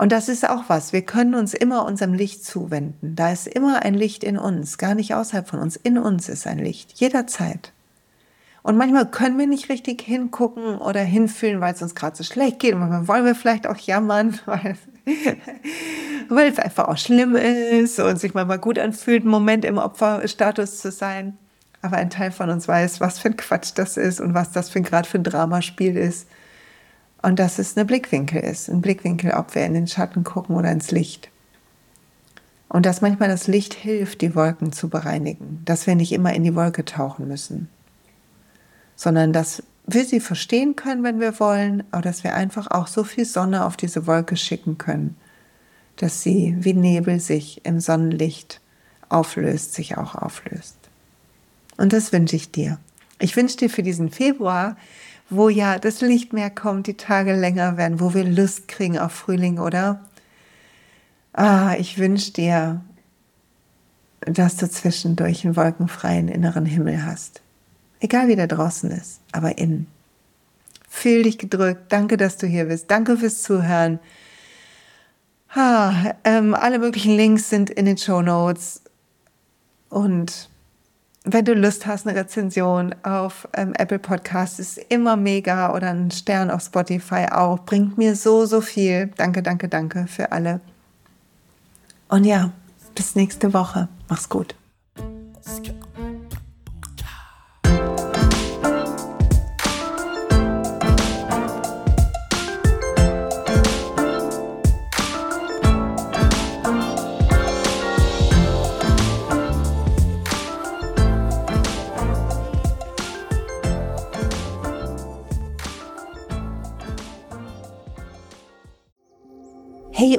Und 0.00 0.12
das 0.12 0.30
ist 0.30 0.48
auch 0.48 0.64
was. 0.68 0.94
Wir 0.94 1.02
können 1.02 1.34
uns 1.34 1.52
immer 1.52 1.84
unserem 1.84 2.14
Licht 2.14 2.42
zuwenden. 2.42 3.16
Da 3.16 3.32
ist 3.32 3.46
immer 3.46 3.82
ein 3.82 3.92
Licht 3.92 4.24
in 4.24 4.38
uns, 4.38 4.78
gar 4.78 4.94
nicht 4.94 5.14
außerhalb 5.14 5.46
von 5.46 5.58
uns. 5.58 5.76
In 5.76 5.98
uns 5.98 6.30
ist 6.30 6.46
ein 6.46 6.58
Licht, 6.58 6.94
jederzeit. 6.94 7.72
Und 8.62 8.78
manchmal 8.78 9.10
können 9.10 9.38
wir 9.38 9.46
nicht 9.46 9.68
richtig 9.68 10.00
hingucken 10.00 10.78
oder 10.78 11.02
hinfühlen, 11.02 11.60
weil 11.60 11.74
es 11.74 11.82
uns 11.82 11.94
gerade 11.94 12.16
so 12.16 12.24
schlecht 12.24 12.60
geht. 12.60 12.76
Manchmal 12.76 13.08
wollen 13.08 13.26
wir 13.26 13.34
vielleicht 13.34 13.66
auch 13.66 13.76
jammern, 13.76 14.38
weil, 14.46 16.48
es 16.48 16.58
einfach 16.58 16.88
auch 16.88 16.96
schlimm 16.96 17.36
ist 17.36 18.00
und 18.00 18.18
sich 18.18 18.32
manchmal 18.32 18.58
gut 18.58 18.78
anfühlt, 18.78 19.24
einen 19.24 19.30
Moment 19.30 19.66
im 19.66 19.76
Opferstatus 19.76 20.78
zu 20.78 20.92
sein. 20.92 21.36
Aber 21.82 21.98
ein 21.98 22.08
Teil 22.08 22.32
von 22.32 22.48
uns 22.48 22.66
weiß, 22.66 23.02
was 23.02 23.18
für 23.18 23.28
ein 23.28 23.36
Quatsch 23.36 23.72
das 23.74 23.98
ist 23.98 24.18
und 24.18 24.32
was 24.32 24.50
das 24.50 24.70
für 24.70 24.80
gerade 24.80 25.06
für 25.06 25.18
ein 25.18 25.24
Dramaspiel 25.24 25.98
ist. 25.98 26.26
Und 27.22 27.38
dass 27.38 27.58
es 27.58 27.76
eine 27.76 27.84
Blickwinkel 27.84 28.40
ist, 28.42 28.68
ein 28.68 28.80
Blickwinkel, 28.80 29.32
ob 29.32 29.54
wir 29.54 29.64
in 29.66 29.74
den 29.74 29.86
Schatten 29.86 30.24
gucken 30.24 30.56
oder 30.56 30.70
ins 30.72 30.90
Licht. 30.90 31.30
Und 32.68 32.86
dass 32.86 33.00
manchmal 33.00 33.28
das 33.28 33.46
Licht 33.46 33.74
hilft, 33.74 34.20
die 34.20 34.34
Wolken 34.34 34.72
zu 34.72 34.88
bereinigen, 34.88 35.60
dass 35.64 35.86
wir 35.86 35.96
nicht 35.96 36.12
immer 36.12 36.32
in 36.32 36.44
die 36.44 36.54
Wolke 36.54 36.84
tauchen 36.84 37.26
müssen, 37.28 37.68
sondern 38.96 39.32
dass 39.32 39.62
wir 39.86 40.04
sie 40.04 40.20
verstehen 40.20 40.76
können, 40.76 41.02
wenn 41.02 41.20
wir 41.20 41.40
wollen, 41.40 41.82
aber 41.90 42.02
dass 42.02 42.22
wir 42.22 42.34
einfach 42.34 42.70
auch 42.70 42.86
so 42.86 43.02
viel 43.02 43.24
Sonne 43.24 43.64
auf 43.64 43.76
diese 43.76 44.06
Wolke 44.06 44.36
schicken 44.36 44.78
können, 44.78 45.16
dass 45.96 46.22
sie 46.22 46.56
wie 46.60 46.74
Nebel 46.74 47.18
sich 47.18 47.64
im 47.64 47.80
Sonnenlicht 47.80 48.60
auflöst, 49.08 49.74
sich 49.74 49.98
auch 49.98 50.14
auflöst. 50.14 50.76
Und 51.76 51.92
das 51.92 52.12
wünsche 52.12 52.36
ich 52.36 52.52
dir. 52.52 52.78
Ich 53.18 53.36
wünsche 53.36 53.56
dir 53.56 53.70
für 53.70 53.82
diesen 53.82 54.10
Februar 54.10 54.76
wo 55.30 55.48
ja 55.48 55.78
das 55.78 56.00
Licht 56.00 56.32
mehr 56.32 56.50
kommt, 56.50 56.86
die 56.88 56.96
Tage 56.96 57.34
länger 57.34 57.76
werden, 57.76 58.00
wo 58.00 58.12
wir 58.14 58.24
Lust 58.24 58.68
kriegen 58.68 58.98
auf 58.98 59.12
Frühling, 59.12 59.58
oder? 59.58 60.00
Ah, 61.32 61.74
ich 61.78 61.98
wünsche 61.98 62.32
dir, 62.32 62.80
dass 64.20 64.56
du 64.56 64.68
zwischendurch 64.68 65.44
einen 65.44 65.56
wolkenfreien 65.56 66.28
inneren 66.28 66.66
Himmel 66.66 67.04
hast. 67.04 67.40
Egal 68.00 68.28
wie 68.28 68.36
der 68.36 68.48
draußen 68.48 68.90
ist, 68.90 69.20
aber 69.32 69.56
innen. 69.58 69.86
Fühl 70.88 71.22
dich 71.22 71.38
gedrückt. 71.38 71.92
Danke, 71.92 72.16
dass 72.16 72.36
du 72.36 72.46
hier 72.46 72.64
bist. 72.64 72.90
Danke 72.90 73.16
fürs 73.16 73.42
Zuhören. 73.42 74.00
Ah, 75.54 76.14
ähm, 76.24 76.54
alle 76.54 76.78
möglichen 76.78 77.16
Links 77.16 77.48
sind 77.48 77.70
in 77.70 77.86
den 77.86 77.96
Show 77.96 78.22
Notes. 78.22 78.82
Und 79.88 80.49
wenn 81.24 81.44
du 81.44 81.54
Lust 81.54 81.86
hast, 81.86 82.06
eine 82.06 82.18
Rezension 82.18 82.94
auf 83.02 83.46
ähm, 83.54 83.74
Apple 83.74 83.98
Podcasts 83.98 84.58
ist 84.58 84.78
immer 84.88 85.16
mega 85.16 85.74
oder 85.74 85.90
ein 85.90 86.10
Stern 86.10 86.50
auf 86.50 86.62
Spotify 86.62 87.26
auch. 87.30 87.60
Bringt 87.60 87.98
mir 87.98 88.16
so, 88.16 88.46
so 88.46 88.60
viel. 88.60 89.08
Danke, 89.16 89.42
danke, 89.42 89.68
danke 89.68 90.06
für 90.06 90.32
alle. 90.32 90.60
Und 92.08 92.24
ja, 92.24 92.52
bis 92.94 93.14
nächste 93.14 93.52
Woche. 93.52 93.88
Mach's 94.08 94.28
gut. 94.28 94.54